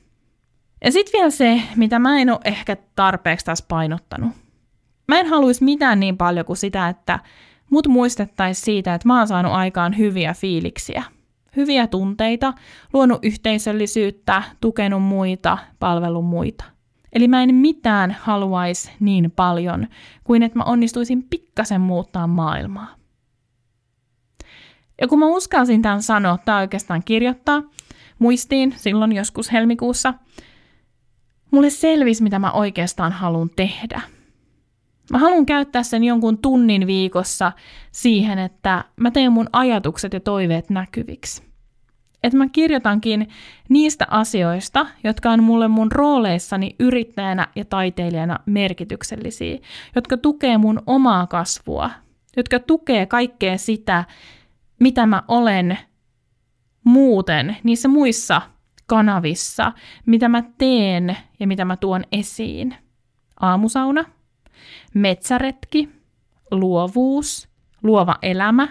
Ja 0.83 0.91
sitten 0.91 1.17
vielä 1.17 1.29
se, 1.29 1.61
mitä 1.75 1.99
mä 1.99 2.19
en 2.19 2.29
ole 2.29 2.39
ehkä 2.45 2.77
tarpeeksi 2.95 3.45
taas 3.45 3.61
painottanut. 3.61 4.31
Mä 5.09 5.19
en 5.19 5.27
haluaisi 5.27 5.63
mitään 5.63 5.99
niin 5.99 6.17
paljon 6.17 6.45
kuin 6.45 6.57
sitä, 6.57 6.89
että 6.89 7.19
mut 7.69 7.87
muistettaisiin 7.87 8.65
siitä, 8.65 8.93
että 8.93 9.07
mä 9.07 9.17
oon 9.17 9.27
saanut 9.27 9.51
aikaan 9.51 9.97
hyviä 9.97 10.33
fiiliksiä, 10.33 11.03
hyviä 11.55 11.87
tunteita, 11.87 12.53
luonut 12.93 13.25
yhteisöllisyyttä, 13.25 14.43
tukenut 14.61 15.03
muita, 15.03 15.57
palvellut 15.79 16.25
muita. 16.25 16.63
Eli 17.13 17.27
mä 17.27 17.43
en 17.43 17.55
mitään 17.55 18.17
haluaisi 18.21 18.91
niin 18.99 19.31
paljon 19.31 19.87
kuin 20.23 20.43
että 20.43 20.57
mä 20.57 20.63
onnistuisin 20.63 21.23
pikkasen 21.23 21.81
muuttaa 21.81 22.27
maailmaa. 22.27 22.95
Ja 25.01 25.07
kun 25.07 25.19
mä 25.19 25.27
uskalsin 25.27 25.81
tämän 25.81 26.01
sanoa 26.01 26.37
tai 26.37 26.61
oikeastaan 26.61 27.03
kirjoittaa 27.05 27.63
muistiin 28.19 28.73
silloin 28.77 29.11
joskus 29.11 29.51
helmikuussa, 29.51 30.13
mulle 31.51 31.69
selvisi, 31.69 32.23
mitä 32.23 32.39
mä 32.39 32.51
oikeastaan 32.51 33.11
haluan 33.11 33.49
tehdä– 33.55 34.01
Mä 35.11 35.17
haluan 35.17 35.45
käyttää 35.45 35.83
sen 35.83 36.03
jonkun 36.03 36.37
tunnin 36.37 36.87
viikossa 36.87 37.51
siihen, 37.91 38.39
että 38.39 38.83
mä 38.95 39.11
teen 39.11 39.31
mun 39.31 39.49
ajatukset 39.53 40.13
ja 40.13 40.19
toiveet 40.19 40.69
näkyviksi. 40.69 41.43
Että 42.23 42.37
mä 42.37 42.47
kirjoitankin 42.49 43.29
niistä 43.69 44.07
asioista, 44.09 44.87
jotka 45.03 45.31
on 45.31 45.43
mulle 45.43 45.67
mun 45.67 45.91
rooleissani 45.91 46.75
yrittäjänä 46.79 47.47
ja 47.55 47.65
taiteilijana 47.65 48.39
merkityksellisiä, 48.45 49.57
jotka 49.95 50.17
tukee 50.17 50.57
mun 50.57 50.81
omaa 50.85 51.27
kasvua, 51.27 51.89
jotka 52.37 52.59
tukee 52.59 53.05
kaikkea 53.05 53.57
sitä, 53.57 54.03
mitä 54.79 55.05
mä 55.05 55.23
olen 55.27 55.77
muuten 56.83 57.57
niissä 57.63 57.87
muissa 57.87 58.41
kanavissa, 58.85 59.71
mitä 60.05 60.29
mä 60.29 60.43
teen 60.57 61.17
ja 61.39 61.47
mitä 61.47 61.65
mä 61.65 61.77
tuon 61.77 62.03
esiin. 62.11 62.75
Aamusauna– 63.39 64.05
metsäretki, 64.93 65.89
luovuus, 66.51 67.49
luova 67.83 68.15
elämä, 68.21 68.67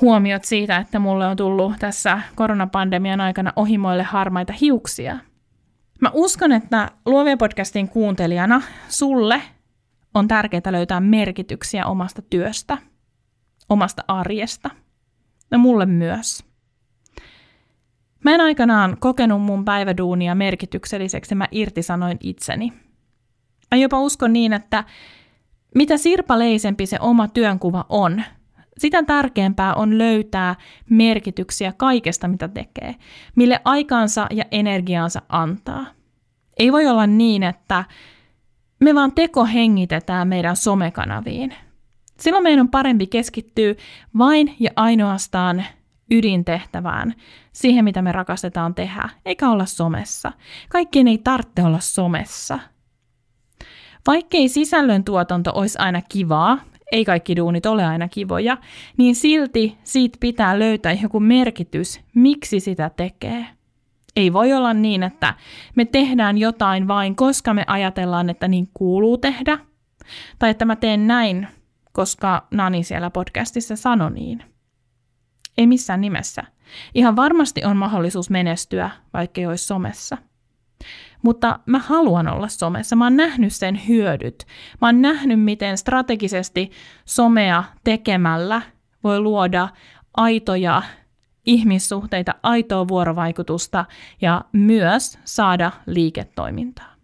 huomiot 0.00 0.44
siitä, 0.44 0.76
että 0.76 0.98
mulle 0.98 1.26
on 1.26 1.36
tullut 1.36 1.72
tässä 1.78 2.20
koronapandemian 2.34 3.20
aikana 3.20 3.52
ohimoille 3.56 4.02
harmaita 4.02 4.52
hiuksia. 4.60 5.18
Mä 6.00 6.10
uskon, 6.14 6.52
että 6.52 6.90
Luovia 7.06 7.36
podcastin 7.36 7.88
kuuntelijana 7.88 8.62
sulle 8.88 9.42
on 10.14 10.28
tärkeää 10.28 10.72
löytää 10.72 11.00
merkityksiä 11.00 11.86
omasta 11.86 12.22
työstä, 12.22 12.78
omasta 13.68 14.04
arjesta 14.08 14.70
ja 15.50 15.58
mulle 15.58 15.86
myös. 15.86 16.44
Mä 18.24 18.34
en 18.34 18.40
aikanaan 18.40 18.96
kokenut 19.00 19.42
mun 19.42 19.64
päiväduunia 19.64 20.34
merkitykselliseksi 20.34 21.34
mä 21.34 21.48
irtisanoin 21.50 22.18
itseni– 22.20 22.72
Mä 23.70 23.78
jopa 23.78 24.00
uskon 24.00 24.32
niin, 24.32 24.52
että 24.52 24.84
mitä 25.74 25.96
sirpaleisempi 25.96 26.86
se 26.86 26.98
oma 27.00 27.28
työnkuva 27.28 27.84
on, 27.88 28.22
sitä 28.78 29.02
tärkeämpää 29.02 29.74
on 29.74 29.98
löytää 29.98 30.54
merkityksiä 30.90 31.72
kaikesta, 31.76 32.28
mitä 32.28 32.48
tekee, 32.48 32.94
mille 33.36 33.60
aikaansa 33.64 34.26
ja 34.30 34.44
energiaansa 34.50 35.22
antaa. 35.28 35.86
Ei 36.58 36.72
voi 36.72 36.86
olla 36.86 37.06
niin, 37.06 37.42
että 37.42 37.84
me 38.80 38.94
vaan 38.94 39.12
teko 39.12 39.44
hengitetään 39.44 40.28
meidän 40.28 40.56
somekanaviin. 40.56 41.54
Silloin 42.20 42.42
meidän 42.42 42.60
on 42.60 42.68
parempi 42.68 43.06
keskittyä 43.06 43.74
vain 44.18 44.56
ja 44.60 44.70
ainoastaan 44.76 45.64
ydintehtävään, 46.10 47.14
siihen 47.52 47.84
mitä 47.84 48.02
me 48.02 48.12
rakastetaan 48.12 48.74
tehdä, 48.74 49.08
eikä 49.24 49.50
olla 49.50 49.66
somessa. 49.66 50.32
Kaikkien 50.68 51.08
ei 51.08 51.18
tarvitse 51.18 51.62
olla 51.62 51.80
somessa– 51.80 52.58
Vaikkei 54.06 54.48
sisällön 54.48 55.04
tuotanto 55.04 55.52
olisi 55.54 55.78
aina 55.78 56.02
kivaa, 56.02 56.58
ei 56.92 57.04
kaikki 57.04 57.36
duunit 57.36 57.66
ole 57.66 57.84
aina 57.84 58.08
kivoja, 58.08 58.56
niin 58.96 59.14
silti 59.14 59.78
siitä 59.84 60.18
pitää 60.20 60.58
löytää 60.58 60.92
joku 60.92 61.20
merkitys, 61.20 62.00
miksi 62.14 62.60
sitä 62.60 62.90
tekee. 62.96 63.46
Ei 64.16 64.32
voi 64.32 64.52
olla 64.52 64.74
niin, 64.74 65.02
että 65.02 65.34
me 65.74 65.84
tehdään 65.84 66.38
jotain 66.38 66.88
vain, 66.88 67.16
koska 67.16 67.54
me 67.54 67.64
ajatellaan, 67.66 68.30
että 68.30 68.48
niin 68.48 68.70
kuuluu 68.74 69.18
tehdä, 69.18 69.58
tai 70.38 70.50
että 70.50 70.64
mä 70.64 70.76
teen 70.76 71.06
näin, 71.06 71.48
koska 71.92 72.46
Nani 72.50 72.82
siellä 72.82 73.10
podcastissa 73.10 73.76
sanoi 73.76 74.10
niin. 74.10 74.42
Ei 75.58 75.66
missään 75.66 76.00
nimessä. 76.00 76.44
Ihan 76.94 77.16
varmasti 77.16 77.64
on 77.64 77.76
mahdollisuus 77.76 78.30
menestyä, 78.30 78.90
vaikka 79.14 79.40
ei 79.40 79.46
olisi 79.46 79.64
somessa. 79.64 80.18
Mutta 81.22 81.58
mä 81.66 81.78
haluan 81.78 82.28
olla 82.28 82.48
somessa. 82.48 82.96
Mä 82.96 83.04
oon 83.04 83.16
nähnyt 83.16 83.52
sen 83.52 83.80
hyödyt. 83.88 84.46
Mä 84.80 84.88
oon 84.88 85.02
nähnyt, 85.02 85.40
miten 85.40 85.78
strategisesti 85.78 86.70
somea 87.04 87.64
tekemällä 87.84 88.62
voi 89.04 89.20
luoda 89.20 89.68
aitoja 90.16 90.82
ihmissuhteita, 91.46 92.34
aitoa 92.42 92.88
vuorovaikutusta 92.88 93.84
ja 94.20 94.44
myös 94.52 95.18
saada 95.24 95.72
liiketoimintaa. 95.86 96.96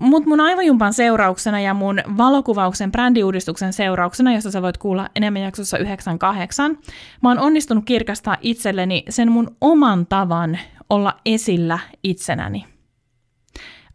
Mutta 0.00 0.28
mun 0.28 0.40
aivojumpan 0.40 0.92
seurauksena 0.92 1.60
ja 1.60 1.74
mun 1.74 2.00
valokuvauksen 2.16 2.92
brändiuudistuksen 2.92 3.72
seurauksena, 3.72 4.34
josta 4.34 4.50
sä 4.50 4.62
voit 4.62 4.78
kuulla 4.78 5.08
enemmän 5.16 5.42
jaksossa 5.42 5.78
98, 5.78 6.78
mä 7.22 7.28
oon 7.28 7.38
onnistunut 7.38 7.84
kirkastaa 7.84 8.36
itselleni 8.40 9.04
sen 9.08 9.32
mun 9.32 9.56
oman 9.60 10.06
tavan 10.06 10.58
olla 10.90 11.14
esillä 11.26 11.78
itsenäni. 12.02 12.77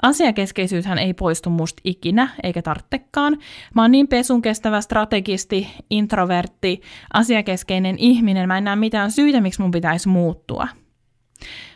Asiakeskeisyyshän 0.03 0.97
ei 0.97 1.13
poistu 1.13 1.49
musta 1.49 1.81
ikinä, 1.83 2.29
eikä 2.43 2.61
tarttekaan. 2.61 3.37
Mä 3.75 3.81
oon 3.81 3.91
niin 3.91 4.07
pesun 4.07 4.41
kestävä 4.41 4.81
strategisti, 4.81 5.67
introvertti, 5.89 6.81
asiakeskeinen 7.13 7.95
ihminen, 7.99 8.47
mä 8.47 8.57
en 8.57 8.63
näe 8.63 8.75
mitään 8.75 9.11
syytä, 9.11 9.41
miksi 9.41 9.61
mun 9.61 9.71
pitäisi 9.71 10.09
muuttua. 10.09 10.67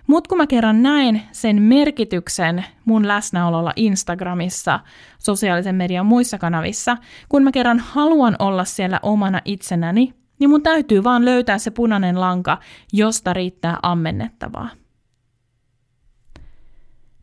Mutta 0.07 0.27
kun 0.27 0.37
mä 0.37 0.47
kerran 0.47 0.83
näen 0.83 1.21
sen 1.31 1.61
merkityksen 1.61 2.65
mun 2.85 3.07
läsnäololla 3.07 3.73
Instagramissa, 3.75 4.79
sosiaalisen 5.19 5.75
median 5.75 6.05
muissa 6.05 6.37
kanavissa, 6.37 6.97
kun 7.29 7.43
mä 7.43 7.51
kerran 7.51 7.79
haluan 7.79 8.35
olla 8.39 8.65
siellä 8.65 8.99
omana 9.03 9.41
itsenäni, 9.45 10.13
niin 10.39 10.49
mun 10.49 10.63
täytyy 10.63 11.03
vaan 11.03 11.25
löytää 11.25 11.57
se 11.57 11.71
punainen 11.71 12.19
lanka, 12.19 12.57
josta 12.93 13.33
riittää 13.33 13.77
ammennettavaa. 13.83 14.69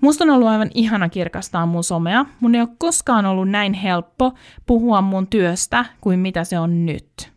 Musta 0.05 0.25
on 0.25 0.31
ollut 0.31 0.49
aivan 0.49 0.71
ihana 0.75 1.09
kirkastaa 1.09 1.67
mun 1.67 1.85
somea. 1.85 2.27
Mun 2.41 2.55
ei 2.55 2.61
ole 2.61 2.69
koskaan 2.79 3.27
ollut 3.27 3.49
näin 3.49 3.73
helppo 3.75 4.33
puhua 4.67 5.03
mun 5.03 5.27
työstä 5.27 5.85
kuin 6.01 6.19
mitä 6.19 6.45
se 6.45 6.59
on 6.59 6.87
nyt. 6.87 7.33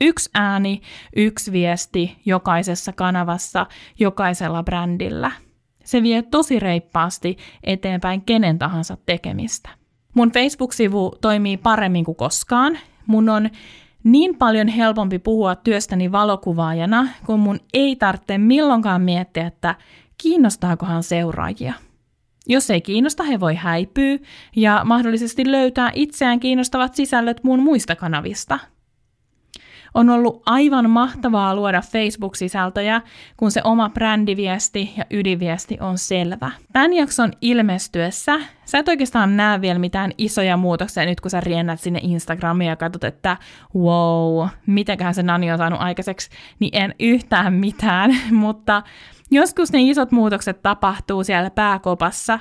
Yksi 0.00 0.30
ääni, 0.34 0.80
yksi 1.16 1.52
viesti 1.52 2.16
jokaisessa 2.24 2.92
kanavassa, 2.92 3.66
jokaisella 3.98 4.62
brändillä. 4.62 5.30
Se 5.84 6.02
vie 6.02 6.22
tosi 6.22 6.60
reippaasti 6.60 7.36
eteenpäin 7.64 8.22
kenen 8.22 8.58
tahansa 8.58 8.96
tekemistä. 9.06 9.68
Mun 10.14 10.32
Facebook-sivu 10.32 11.12
toimii 11.20 11.56
paremmin 11.56 12.04
kuin 12.04 12.16
koskaan. 12.16 12.78
Mun 13.06 13.28
on 13.28 13.50
niin 14.04 14.36
paljon 14.36 14.68
helpompi 14.68 15.18
puhua 15.18 15.54
työstäni 15.54 16.12
valokuvaajana, 16.12 17.08
kun 17.26 17.40
mun 17.40 17.60
ei 17.74 17.96
tarvitse 17.96 18.38
milloinkaan 18.38 19.02
miettiä, 19.02 19.46
että 19.46 19.74
kiinnostaakohan 20.22 21.02
seuraajia. 21.02 21.74
Jos 22.46 22.70
ei 22.70 22.80
kiinnosta, 22.80 23.22
he 23.22 23.40
voi 23.40 23.54
häipyä 23.54 24.18
ja 24.56 24.80
mahdollisesti 24.84 25.50
löytää 25.50 25.90
itseään 25.94 26.40
kiinnostavat 26.40 26.94
sisällöt 26.94 27.44
muun 27.44 27.62
muista 27.62 27.96
kanavista– 27.96 28.58
on 29.94 30.10
ollut 30.10 30.42
aivan 30.46 30.90
mahtavaa 30.90 31.54
luoda 31.54 31.80
Facebook-sisältöjä, 31.80 33.02
kun 33.36 33.50
se 33.50 33.60
oma 33.64 33.88
brändiviesti 33.90 34.92
ja 34.96 35.04
ydinviesti 35.10 35.78
on 35.80 35.98
selvä. 35.98 36.50
Tämän 36.72 36.92
jakson 36.92 37.32
ilmestyessä 37.40 38.40
sä 38.64 38.78
et 38.78 38.88
oikeastaan 38.88 39.36
näe 39.36 39.60
vielä 39.60 39.78
mitään 39.78 40.12
isoja 40.18 40.56
muutoksia 40.56 41.04
nyt, 41.04 41.20
kun 41.20 41.30
sä 41.30 41.40
riennät 41.40 41.80
sinne 41.80 42.00
Instagramiin 42.02 42.68
ja 42.68 42.76
katsot, 42.76 43.04
että 43.04 43.36
wow, 43.74 44.48
mitäköhän 44.66 45.14
se 45.14 45.22
Nani 45.22 45.52
on 45.52 45.58
saanut 45.58 45.80
aikaiseksi, 45.80 46.30
niin 46.58 46.70
en 46.76 46.94
yhtään 47.00 47.52
mitään, 47.52 48.16
mutta 48.30 48.82
joskus 49.30 49.72
ne 49.72 49.82
isot 49.82 50.12
muutokset 50.12 50.62
tapahtuu 50.62 51.24
siellä 51.24 51.50
pääkopassa, 51.50 52.38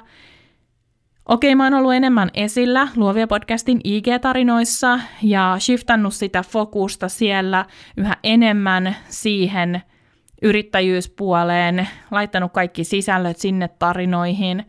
Okei, 1.29 1.55
mä 1.55 1.63
oon 1.63 1.73
ollut 1.73 1.93
enemmän 1.93 2.29
esillä 2.33 2.87
Luovia 2.95 3.27
podcastin 3.27 3.81
IG-tarinoissa 3.83 4.99
ja 5.23 5.55
shiftannut 5.59 6.13
sitä 6.13 6.43
fokusta 6.43 7.09
siellä 7.09 7.65
yhä 7.97 8.17
enemmän 8.23 8.95
siihen 9.09 9.81
yrittäjyyspuoleen, 10.41 11.87
laittanut 12.11 12.51
kaikki 12.53 12.83
sisällöt 12.83 13.37
sinne 13.37 13.67
tarinoihin. 13.67 14.65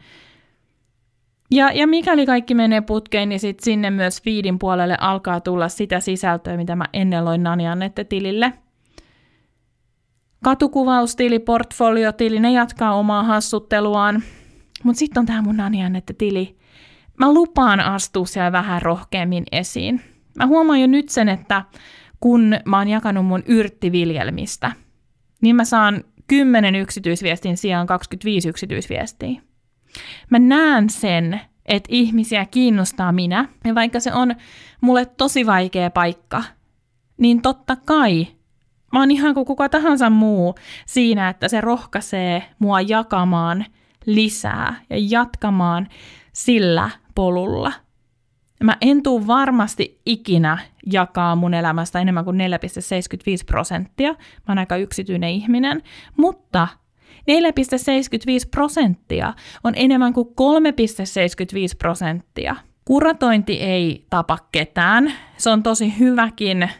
Ja, 1.51 1.73
ja 1.73 1.87
mikäli 1.87 2.27
kaikki 2.27 2.55
menee 2.55 2.81
putkeen, 2.81 3.29
niin 3.29 3.41
sit 3.41 3.61
sinne 3.61 3.91
myös 3.91 4.23
feedin 4.23 4.59
puolelle 4.59 4.97
alkaa 5.01 5.41
tulla 5.41 5.69
sitä 5.69 6.01
sisältöä, 6.01 6.57
mitä 6.57 6.77
mä 6.77 6.85
ennen 6.93 7.25
loin 7.25 7.43
Nani 7.43 7.65
tilille. 8.09 8.53
Katukuvaustili, 10.45 11.39
portfoliotili, 11.39 12.41
ne 12.41 12.53
jatkaa 12.53 12.95
omaa 12.95 13.23
hassutteluaan– 13.23 14.23
mutta 14.85 14.99
sitten 14.99 15.21
on 15.21 15.27
tämä 15.27 15.43
mun 15.43 15.57
Nani-Annette-tili. 15.57 16.57
Mä 17.19 17.35
lupaan 17.35 17.81
astua 17.81 18.27
siellä 18.27 18.53
vähän 18.53 18.83
rohkeammin 18.83 19.45
esiin. 19.53 20.01
Mä 20.37 20.47
huomaan 20.47 20.81
jo 20.81 20.87
nyt 20.87 21.09
sen, 21.09 21.29
että 21.29 21.65
kun 22.21 22.57
mä 22.65 22.79
oon 22.79 22.89
jakanut 22.89 23.27
mun 23.27 23.43
yrttiviljelmistä, 23.47 24.73
niin 25.43 25.57
mä 25.57 25.65
saan 25.65 26.05
10 26.27 26.75
yksityisviestin 26.75 27.57
sijaan 27.57 27.87
25 27.87 28.49
yksityisviestiä. 28.49 29.43
Mä 30.31 30.39
näen 30.39 30.91
sen, 30.91 31.41
että 31.67 31.89
ihmisiä 31.93 32.47
kiinnostaa 32.47 33.13
minä, 33.13 33.49
ja 33.65 33.75
vaikka 33.75 34.01
se 34.01 34.13
on 34.13 34.35
mulle 34.81 35.07
tosi 35.07 35.47
vaikea 35.47 35.91
paikka, 35.91 36.43
niin 37.17 37.43
totta 37.43 37.77
kai 37.77 38.27
mä 38.93 38.99
oon 38.99 39.11
ihan 39.11 39.35
kuin 39.35 39.47
kuka 39.47 39.69
tahansa 39.69 40.11
muu 40.11 40.55
siinä, 40.87 41.29
että 41.29 41.49
se 41.49 41.61
rohkaisee 41.61 42.43
mua 42.59 42.81
jakamaan– 42.81 43.65
lisää 44.07 44.75
ja 44.91 44.97
jatkamaan 45.01 45.89
sillä 46.33 46.91
polulla. 47.15 47.73
Mä 48.65 48.77
en 48.81 49.03
tuu 49.03 49.27
varmasti 49.27 50.01
ikinä 50.07 50.59
jakaa 50.93 51.37
mun 51.37 51.55
elämästä 51.55 52.01
enemmän 52.01 52.25
kuin 52.25 52.39
4,75 52.39 52.45
prosenttia. 53.47 54.13
Mä 54.13 54.45
oon 54.49 54.59
aika 54.59 54.77
yksityinen 54.77 55.31
ihminen, 55.31 55.83
mutta 56.17 56.69
4,75 57.13 58.49
prosenttia 58.51 59.35
on 59.65 59.73
enemmän 59.77 60.13
kuin 60.13 60.29
3,75 60.29 60.35
prosenttia. 61.79 62.57
Kuratointi 62.85 63.53
ei 63.53 64.07
tapa 64.11 64.39
ketään. 64.53 65.13
Se 65.37 65.51
on 65.51 65.63
tosi 65.63 65.99
hyväkin, 65.99 66.71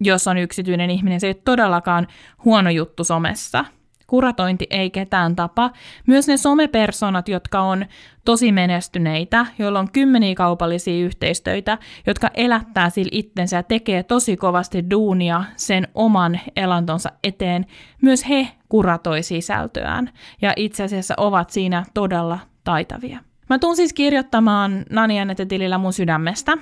jos 0.00 0.28
on 0.28 0.38
yksityinen 0.38 0.90
ihminen. 0.90 1.20
Se 1.20 1.26
ei 1.26 1.30
ole 1.30 1.42
todellakaan 1.44 2.06
huono 2.44 2.70
juttu 2.70 3.04
somessa– 3.04 3.64
kuratointi 4.08 4.66
ei 4.70 4.90
ketään 4.90 5.36
tapa. 5.36 5.70
Myös 6.06 6.28
ne 6.28 6.36
somepersonat, 6.36 7.28
jotka 7.28 7.60
on 7.60 7.86
tosi 8.24 8.52
menestyneitä, 8.52 9.46
joilla 9.58 9.78
on 9.78 9.92
kymmeniä 9.92 10.34
kaupallisia 10.34 11.04
yhteistöitä, 11.04 11.78
jotka 12.06 12.30
elättää 12.34 12.90
sillä 12.90 13.10
itsensä 13.12 13.56
ja 13.56 13.62
tekee 13.62 14.02
tosi 14.02 14.36
kovasti 14.36 14.90
duunia 14.90 15.44
sen 15.56 15.88
oman 15.94 16.40
elantonsa 16.56 17.08
eteen, 17.24 17.66
myös 18.02 18.28
he 18.28 18.48
kuratoi 18.68 19.22
sisältöään 19.22 20.10
ja 20.42 20.52
itse 20.56 20.84
asiassa 20.84 21.14
ovat 21.16 21.50
siinä 21.50 21.84
todella 21.94 22.38
taitavia. 22.64 23.18
Mä 23.48 23.58
tuun 23.58 23.76
siis 23.76 23.92
kirjoittamaan 23.92 24.84
Nani 24.90 25.14
tilillä 25.48 25.78
mun 25.78 25.92
sydämestä, 25.92 26.58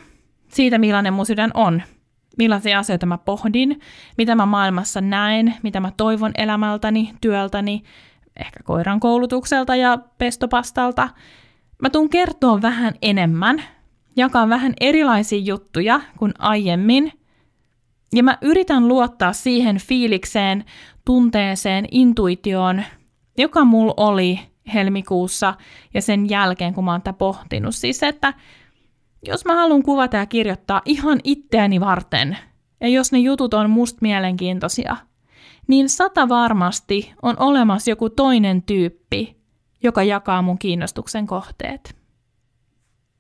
siitä 0.49 0.79
millainen 0.79 1.13
mun 1.13 1.27
sydän 1.27 1.51
on, 1.55 1.83
millaisia 2.37 2.79
asioita 2.79 3.07
mä 3.07 3.19
pohdin, 3.19 3.81
mitä 4.19 4.35
mä 4.35 4.47
maailmassa 4.47 5.01
näen, 5.01 5.55
mitä 5.63 5.81
mä 5.81 5.93
toivon 5.97 6.33
elämältäni, 6.39 7.13
työltäni, 7.21 7.83
ehkä 8.37 8.61
koiran 8.65 9.01
koulutukselta 9.01 9.77
ja 9.77 9.99
pestopastalta. 10.19 11.09
Mä 11.83 11.91
tuun 11.91 12.09
kertoa 12.09 12.63
vähän 12.63 12.95
enemmän, 13.03 13.63
jakaa 14.17 14.49
vähän 14.49 14.75
erilaisia 14.81 15.39
juttuja 15.39 16.01
kuin 16.19 16.35
aiemmin, 16.39 17.13
ja 18.15 18.23
mä 18.23 18.39
yritän 18.43 18.89
luottaa 18.89 19.33
siihen 19.33 19.77
fiilikseen, 19.77 20.65
tunteeseen, 21.05 21.85
intuitioon, 21.91 22.83
joka 23.39 23.65
mulla 23.65 23.95
oli 23.97 24.41
helmikuussa 24.75 25.55
ja 25.95 26.03
sen 26.03 26.31
jälkeen, 26.31 26.75
kun 26.75 26.85
mä 26.85 26.93
oon 26.93 27.03
tätä 27.03 27.19
pohtinut. 27.19 27.75
Siis 27.75 28.03
että 28.03 28.35
jos 29.23 29.45
mä 29.45 29.55
haluan 29.55 29.83
kuvata 29.83 30.17
ja 30.17 30.27
kirjoittaa 30.27 30.83
ihan 30.85 31.21
itteeni 31.25 31.81
varten, 31.81 32.39
ja 32.81 32.89
jos 32.89 33.13
ne 33.13 33.19
jutut 33.19 33.55
on 33.55 33.71
musta 33.71 33.99
mielenkiintoisia, 34.01 34.97
niin 35.67 35.89
sata 35.89 36.29
varmasti 36.29 37.13
on 37.23 37.35
olemassa 37.39 37.91
joku 37.91 38.11
toinen 38.11 38.63
tyyppi, 38.63 39.37
joka 39.83 40.03
jakaa 40.03 40.43
mun 40.43 40.59
kiinnostuksen 40.59 41.27
kohteet. 41.27 41.97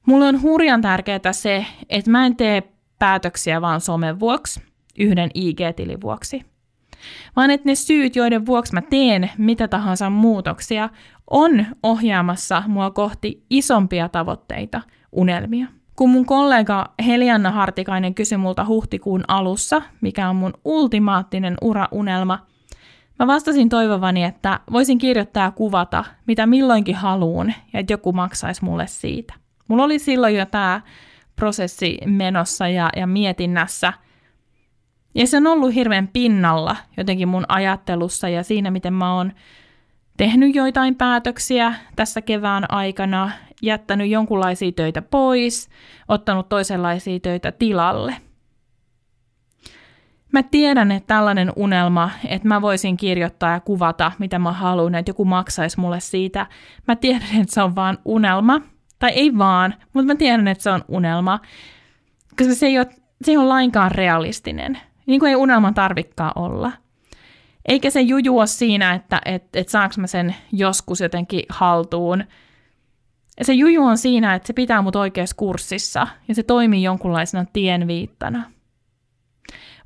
Mulle 0.06 0.26
on 0.26 0.42
hurjan 0.42 0.82
tärkeää 0.82 1.32
se, 1.32 1.66
että 1.88 2.10
mä 2.10 2.26
en 2.26 2.36
tee 2.36 2.62
päätöksiä 2.98 3.60
vaan 3.60 3.80
somen 3.80 4.20
vuoksi, 4.20 4.62
yhden 4.98 5.30
IG-tilin 5.34 6.00
vuoksi. 6.00 6.42
Vaan 7.36 7.50
että 7.50 7.68
ne 7.68 7.74
syyt, 7.74 8.16
joiden 8.16 8.46
vuoksi 8.46 8.72
mä 8.72 8.82
teen 8.82 9.30
mitä 9.38 9.68
tahansa 9.68 10.10
muutoksia, 10.10 10.88
on 11.30 11.66
ohjaamassa 11.82 12.62
mua 12.66 12.90
kohti 12.90 13.44
isompia 13.50 14.08
tavoitteita, 14.08 14.80
unelmia. 15.12 15.66
Kun 15.96 16.10
mun 16.10 16.26
kollega 16.26 16.94
Helianna 17.06 17.50
Hartikainen 17.50 18.14
kysyi 18.14 18.38
multa 18.38 18.64
huhtikuun 18.66 19.24
alussa, 19.28 19.82
mikä 20.00 20.28
on 20.28 20.36
mun 20.36 20.54
ultimaattinen 20.64 21.56
uraunelma, 21.62 22.46
mä 23.18 23.26
vastasin 23.26 23.68
toivovani, 23.68 24.24
että 24.24 24.60
voisin 24.72 24.98
kirjoittaa 24.98 25.44
ja 25.44 25.50
kuvata, 25.50 26.04
mitä 26.26 26.46
milloinkin 26.46 26.94
haluun, 26.96 27.52
ja 27.72 27.80
että 27.80 27.92
joku 27.92 28.12
maksaisi 28.12 28.64
mulle 28.64 28.86
siitä. 28.86 29.34
Mulla 29.68 29.84
oli 29.84 29.98
silloin 29.98 30.36
jo 30.36 30.46
tämä 30.46 30.80
prosessi 31.36 31.98
menossa 32.06 32.68
ja, 32.68 32.90
ja 32.96 33.06
mietinnässä, 33.06 33.92
ja 35.14 35.26
se 35.26 35.36
on 35.36 35.46
ollut 35.46 35.74
hirveän 35.74 36.08
pinnalla 36.08 36.76
jotenkin 36.96 37.28
mun 37.28 37.44
ajattelussa 37.48 38.28
ja 38.28 38.42
siinä, 38.42 38.70
miten 38.70 38.92
mä 38.92 39.14
oon 39.14 39.32
tehnyt 40.16 40.54
joitain 40.54 40.94
päätöksiä 40.94 41.74
tässä 41.96 42.22
kevään 42.22 42.70
aikana, 42.70 43.30
jättänyt 43.62 44.10
jonkunlaisia 44.10 44.72
töitä 44.72 45.02
pois, 45.02 45.68
ottanut 46.08 46.48
toisenlaisia 46.48 47.20
töitä 47.20 47.52
tilalle. 47.52 48.16
Mä 50.32 50.42
tiedän, 50.42 50.92
että 50.92 51.06
tällainen 51.06 51.52
unelma, 51.56 52.10
että 52.28 52.48
mä 52.48 52.62
voisin 52.62 52.96
kirjoittaa 52.96 53.52
ja 53.52 53.60
kuvata, 53.60 54.12
mitä 54.18 54.38
mä 54.38 54.52
haluan, 54.52 54.94
että 54.94 55.10
joku 55.10 55.24
maksaisi 55.24 55.80
mulle 55.80 56.00
siitä. 56.00 56.46
Mä 56.88 56.96
tiedän, 56.96 57.40
että 57.40 57.54
se 57.54 57.62
on 57.62 57.74
vaan 57.74 57.98
unelma. 58.04 58.60
Tai 58.98 59.10
ei 59.10 59.38
vaan, 59.38 59.74
mutta 59.92 60.06
mä 60.06 60.14
tiedän, 60.14 60.48
että 60.48 60.62
se 60.62 60.70
on 60.70 60.84
unelma. 60.88 61.40
Koska 62.38 62.54
se 62.54 62.66
ei 62.66 62.78
ole, 62.78 62.86
se 63.22 63.30
ei 63.30 63.36
ole 63.36 63.46
lainkaan 63.46 63.90
realistinen. 63.90 64.78
Niin 65.06 65.20
kuin 65.20 65.30
ei 65.30 65.36
unelman 65.36 65.74
tarvikkaa 65.74 66.32
olla– 66.36 66.72
eikä 67.68 67.90
se 67.90 68.00
juju 68.00 68.38
ole 68.38 68.46
siinä, 68.46 68.94
että 68.94 69.20
et, 69.24 69.56
et 69.56 69.68
saanko 69.68 69.94
mä 69.98 70.06
sen 70.06 70.34
joskus 70.52 71.00
jotenkin 71.00 71.44
haltuun. 71.48 72.24
Se 73.42 73.52
juju 73.52 73.84
on 73.84 73.98
siinä, 73.98 74.34
että 74.34 74.46
se 74.46 74.52
pitää 74.52 74.82
mut 74.82 74.96
oikeassa 74.96 75.36
kurssissa 75.36 76.06
ja 76.28 76.34
se 76.34 76.42
toimii 76.42 76.82
jonkunlaisena 76.82 77.44
tienviittana. 77.52 78.50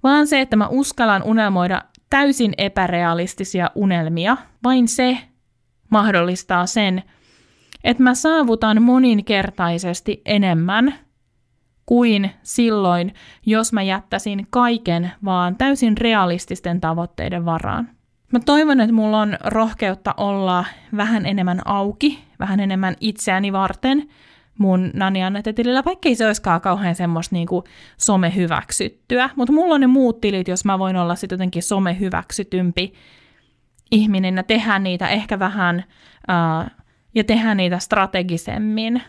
Vaan 0.03 0.27
se, 0.27 0.41
että 0.41 0.57
mä 0.57 0.69
uskallan 0.69 1.23
unelmoida 1.23 1.83
täysin 2.11 2.53
epärealistisia 2.59 3.71
unelmia, 3.75 4.37
vain 4.65 4.89
se 4.89 5.19
mahdollistaa 5.91 6.67
sen, 6.67 7.03
että 7.85 8.03
mä 8.03 8.15
saavutan 8.15 8.83
moninkertaisesti 8.83 10.23
enemmän– 10.25 10.95
kuin 11.91 12.31
silloin, 12.43 13.15
jos 13.47 13.73
mä 13.73 13.83
jättäisin 13.83 14.47
kaiken 14.51 15.13
vaan 15.25 15.57
täysin 15.57 15.99
realististen 15.99 16.81
tavoitteiden 16.81 17.45
varaan. 17.45 17.89
Mä 18.33 18.41
toivon, 18.47 18.81
että 18.81 18.93
mulla 18.93 19.21
on 19.21 19.37
rohkeutta 19.45 20.15
olla 20.17 20.65
vähän 20.97 21.27
enemmän 21.27 21.61
auki, 21.65 22.25
vähän 22.39 22.61
enemmän 22.61 22.97
itseäni 23.01 23.53
varten 23.53 24.09
mun 24.59 24.91
Nani 24.95 25.21
tilillä, 25.57 25.85
vaikka 25.85 26.09
ei 26.09 26.15
se 26.15 26.27
olisikaan 26.27 26.61
kauhean 26.61 26.95
semmoista 26.95 27.35
niinku 27.35 27.65
some-hyväksyttyä. 27.97 29.31
Mutta 29.37 29.53
mulla 29.53 29.75
on 29.75 29.81
ne 29.81 29.87
muut 29.87 30.21
tilit, 30.21 30.49
jos 30.49 30.65
mä 30.65 30.79
voin 30.79 30.97
olla 30.97 31.15
sitten 31.15 31.37
jotenkin 31.37 31.63
some-hyväksytympi 31.63 32.93
ihminen 33.91 34.37
ja 34.37 34.43
tehdä 34.43 34.79
niitä 34.79 35.09
ehkä 35.09 35.39
vähän 35.39 35.85
uh, 36.29 36.71
ja 37.15 37.25
tehdä 37.25 37.55
niitä 37.55 37.79
strategisemmin 37.79 39.03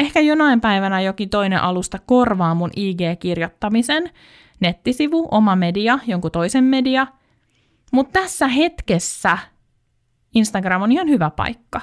Ehkä 0.00 0.20
jonain 0.20 0.60
päivänä 0.60 1.00
jokin 1.00 1.30
toinen 1.30 1.62
alusta 1.62 1.98
korvaa 2.06 2.54
mun 2.54 2.70
IG-kirjoittamisen, 2.76 4.10
nettisivu, 4.60 5.28
oma 5.30 5.56
media, 5.56 5.98
jonkun 6.06 6.30
toisen 6.30 6.64
media, 6.64 7.06
mutta 7.90 8.20
tässä 8.20 8.48
hetkessä 8.48 9.38
Instagram 10.34 10.82
on 10.82 10.92
ihan 10.92 11.08
hyvä 11.08 11.30
paikka. 11.30 11.80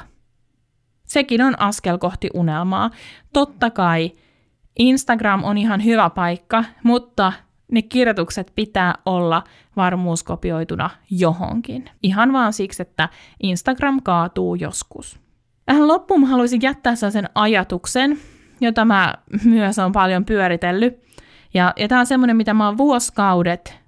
Sekin 1.04 1.41
on 1.41 1.60
askel 1.62 1.98
kohti 1.98 2.30
unelmaa. 2.34 2.91
Totta 3.34 3.70
kai 3.70 4.12
Instagram 4.80 5.43
on 5.43 5.58
ihan 5.58 5.84
hyvä 5.84 6.10
paikka, 6.10 6.63
mutta 6.84 7.34
ne 7.72 7.82
kirjoitukset 7.82 8.52
pitää 8.56 8.96
olla 9.06 9.43
varmuuskopioituna 9.76 10.89
johonkin. 11.12 11.89
Ihan 12.04 12.34
vaan 12.34 12.54
siksi, 12.54 12.82
että 12.82 13.10
Instagram 13.43 14.02
kaatuu 14.04 14.56
joskus. 14.56 15.20
Tähän 15.65 15.88
loppuun 15.88 16.26
haluaisin 16.26 16.62
jättää 16.62 16.96
sen 16.96 17.30
ajatuksen, 17.36 18.20
jota 18.62 18.86
mä 18.86 19.13
myös 19.43 19.80
on 19.80 19.91
paljon 19.91 20.26
pyöritellyt. 20.26 21.08
Ja, 21.54 21.74
ja 21.78 21.88
tämä 21.88 22.00
on 22.00 22.06
semmoinen, 22.06 22.38
mitä 22.38 22.54
mä 22.54 22.65
oon 22.65 22.78
vuosikaudet 22.78 23.87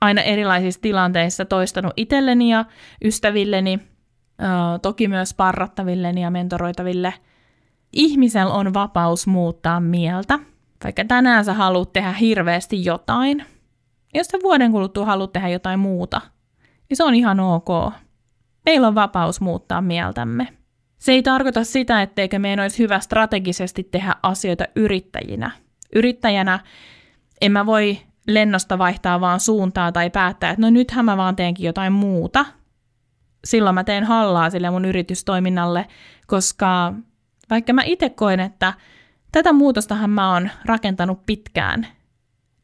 aina 0.00 0.22
erilaisissa 0.22 0.80
tilanteissa 0.80 1.44
toistanut 1.44 1.92
itselleni 1.96 2.50
ja 2.52 2.64
ystävilleni, 3.04 3.78
toki 4.82 5.08
myös 5.08 5.34
parrattavilleni 5.34 6.22
ja 6.22 6.30
mentoroitaville. 6.30 7.14
Ihmisellä 7.92 8.52
on 8.52 8.74
vapaus 8.74 9.26
muuttaa 9.26 9.80
mieltä. 9.80 10.38
Vaikka 10.84 11.04
tänään 11.04 11.44
sä 11.44 11.52
haluat 11.52 11.92
tehdä 11.92 12.12
hirveästi 12.12 12.84
jotain, 12.84 13.44
jos 14.14 14.26
sä 14.26 14.38
vuoden 14.42 14.72
kuluttua 14.72 15.06
haluat 15.06 15.32
tehdä 15.32 15.48
jotain 15.48 15.80
muuta, 15.80 16.20
niin 16.88 16.96
se 16.96 17.04
on 17.04 17.14
ihan 17.14 17.40
ok. 17.40 17.68
Meillä 18.64 18.86
on 18.86 18.94
vapaus 18.94 19.40
muuttaa 19.40 19.80
mieltämme. 19.80 20.48
Se 20.98 21.12
ei 21.12 21.22
tarkoita 21.22 21.64
sitä, 21.64 22.02
etteikö 22.02 22.38
meidän 22.38 22.62
olisi 22.62 22.78
hyvä 22.78 23.00
strategisesti 23.00 23.82
tehdä 23.82 24.14
asioita 24.22 24.64
yrittäjinä. 24.76 25.50
Yrittäjänä 25.94 26.58
en 27.40 27.52
mä 27.52 27.66
voi 27.66 27.98
lennosta 28.28 28.78
vaihtaa 28.78 29.20
vaan 29.20 29.40
suuntaa 29.40 29.92
tai 29.92 30.10
päättää, 30.10 30.50
että 30.50 30.62
no 30.62 30.70
nythän 30.70 31.04
mä 31.04 31.16
vaan 31.16 31.36
teenkin 31.36 31.66
jotain 31.66 31.92
muuta. 31.92 32.44
Silloin 33.44 33.74
mä 33.74 33.84
teen 33.84 34.04
hallaa 34.04 34.50
sille 34.50 34.70
mun 34.70 34.84
yritystoiminnalle, 34.84 35.86
koska 36.26 36.92
vaikka 37.50 37.72
mä 37.72 37.82
itse 37.84 38.08
koen, 38.08 38.40
että 38.40 38.74
tätä 39.32 39.52
muutostahan 39.52 40.10
mä 40.10 40.32
oon 40.32 40.50
rakentanut 40.64 41.26
pitkään, 41.26 41.86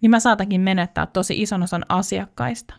niin 0.01 0.11
mä 0.11 0.21
saatakin 0.21 0.61
menettää 0.61 1.07
tosi 1.07 1.43
ison 1.43 1.63
osan 1.63 1.85
asiakkaista. 1.89 2.75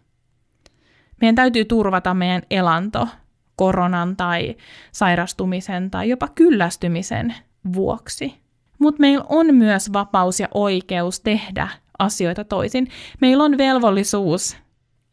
Meidän 1.21 1.35
täytyy 1.35 1.65
turvata 1.65 2.13
meidän 2.13 2.41
elanto 2.51 3.07
koronan 3.55 4.15
tai 4.15 4.55
sairastumisen 4.91 5.91
tai 5.91 6.09
jopa 6.09 6.27
kyllästymisen 6.27 7.35
vuoksi. 7.73 8.41
Mutta 8.79 9.01
meillä 9.01 9.25
on 9.29 9.55
myös 9.55 9.93
vapaus 9.93 10.39
ja 10.39 10.47
oikeus 10.53 11.19
tehdä 11.19 11.67
asioita 11.99 12.43
toisin. 12.43 12.87
Meillä 13.21 13.43
on 13.43 13.57
velvollisuus 13.57 14.57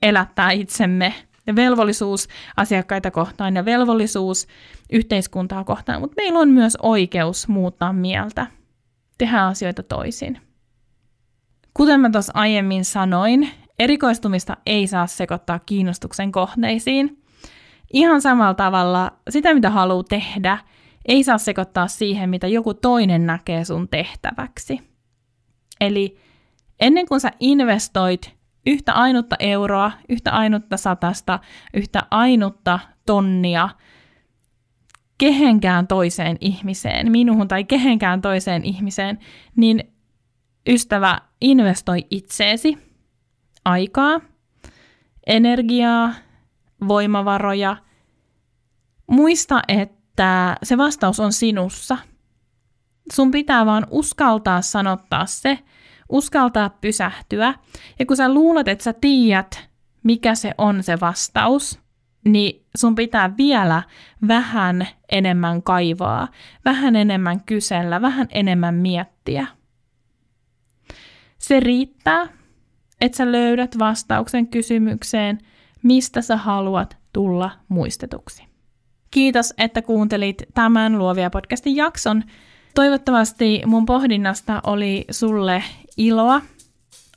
elättää 0.03 0.51
itsemme 0.51 1.15
ja 1.47 1.57
velvollisuus 1.57 2.29
asiakkaita 2.57 3.11
kohtaan 3.11 3.57
ja 3.57 3.65
velvollisuus 3.65 4.47
yhteiskuntaa 4.93 5.65
kohtaan, 5.65 6.01
mutta 6.01 6.15
meillä 6.17 6.39
on 6.39 6.49
myös 6.49 6.77
oikeus 6.83 7.49
muuttaa 7.49 7.93
mieltä, 7.93 8.47
tehdä 9.19 9.47
asioita 9.47 9.83
toisin. 9.83 10.41
Kuten 11.75 12.01
mä 12.01 12.11
tuossa 12.11 12.33
aiemmin 12.37 12.85
sanoin, 12.85 13.51
erikoistumista 13.79 14.57
ei 14.67 14.87
saa 14.87 15.07
sekoittaa 15.07 15.59
kiinnostuksen 15.59 16.33
kohteisiin. 16.33 17.23
Ihan 17.93 18.21
samalla 18.21 18.55
tavalla 18.55 19.13
sitä, 19.31 19.55
mitä 19.55 19.71
haluaa 19.71 20.05
tehdä, 20.05 20.59
ei 21.05 21.25
saa 21.25 21.39
sekoittaa 21.39 21.89
siihen, 21.89 22.31
mitä 22.31 22.47
joku 22.47 22.75
toinen 22.75 23.27
näkee 23.27 23.65
sun 23.65 23.89
tehtäväksi. 23.89 24.81
Eli 25.81 26.17
ennen 26.83 27.07
kuin 27.07 27.21
sä 27.21 27.31
investoit 27.41 28.37
yhtä 28.67 28.93
ainutta 28.93 29.37
euroa, 29.39 29.93
yhtä 30.09 30.31
ainutta 30.31 30.77
satasta, 30.77 31.39
yhtä 31.75 32.03
ainutta 32.11 32.79
tonnia 33.07 33.69
kehenkään 35.19 35.87
toiseen 35.87 36.37
ihmiseen, 36.41 37.11
minuhun 37.11 37.49
tai 37.49 37.65
kehenkään 37.65 38.21
toiseen 38.21 38.65
ihmiseen, 38.65 39.19
niin 39.57 39.93
ystävä, 40.69 41.21
investoi 41.41 42.07
itseesi, 42.11 42.79
aikaa, 43.65 44.21
energiaa, 45.27 46.15
voimavaroja. 46.89 47.77
Muista, 49.07 49.63
että 49.69 50.57
se 50.63 50.79
vastaus 50.79 51.21
on 51.21 51.33
sinussa. 51.33 51.99
Sun 53.13 53.31
pitää 53.31 53.67
vaan 53.67 53.87
uskaltaa 53.91 54.63
sanottaa 54.63 55.27
se, 55.27 55.59
uskaltaa 56.13 56.71
pysähtyä. 56.71 57.55
Ja 57.99 58.07
kun 58.07 58.17
sä 58.17 58.35
luulet, 58.35 58.69
että 58.69 58.85
sä 58.85 58.93
tiedät, 58.93 59.69
mikä 60.03 60.35
se 60.35 60.55
on 60.59 60.83
se 60.83 61.01
vastaus, 61.01 61.81
niin 62.25 62.67
sun 62.77 62.95
pitää 62.95 63.37
vielä 63.37 63.83
vähän 64.29 64.89
enemmän 65.13 65.63
kaivaa, 65.63 66.29
vähän 66.65 66.97
enemmän 66.97 67.45
kysellä, 67.45 68.03
vähän 68.03 68.29
enemmän 68.31 68.75
miettiä. 68.75 69.47
Se 71.39 71.61
riittää, 71.61 72.27
että 73.01 73.17
sä 73.17 73.33
löydät 73.33 73.79
vastauksen 73.79 74.49
kysymykseen– 74.49 75.39
mistä 75.83 76.23
sä 76.23 76.37
haluat 76.37 76.97
tulla 77.13 77.51
muistetuksi. 77.69 78.45
Kiitos, 79.11 79.55
että 79.59 79.83
kuuntelit 79.83 80.43
tämän 80.55 80.99
Luovia 80.99 81.31
podcastin 81.31 81.77
jakson. 81.77 82.25
Toivottavasti 82.75 83.63
mun 83.67 83.87
pohdinnasta 83.87 84.61
oli 84.67 85.05
sulle 85.11 85.63
iloa. 85.97 86.43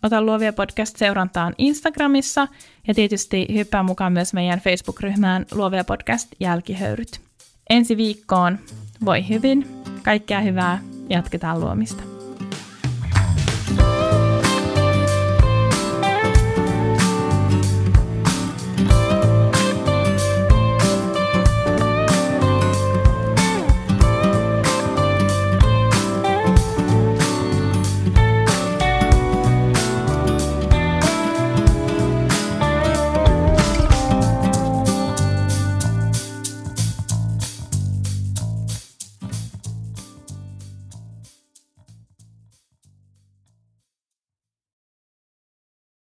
Ota 0.04 0.22
Luovia 0.22 0.54
podcast 0.54 0.98
seurantaan 0.98 1.54
Instagramissa 1.58 2.48
ja 2.88 2.94
tietysti 2.94 3.48
hyppää 3.54 3.84
mukaan 3.84 4.14
myös 4.14 4.34
meidän 4.34 4.60
Facebook-ryhmään 4.60 5.46
Luovia 5.52 5.84
podcast 5.84 6.28
jälkihöyryt. 6.40 7.22
Ensi 7.70 7.98
viikkoon 7.98 8.60
voi 9.06 9.30
hyvin, 9.30 9.68
kaikkea 10.04 10.42
hyvää, 10.42 10.82
jatketaan 11.10 11.60
luomista. 11.60 12.15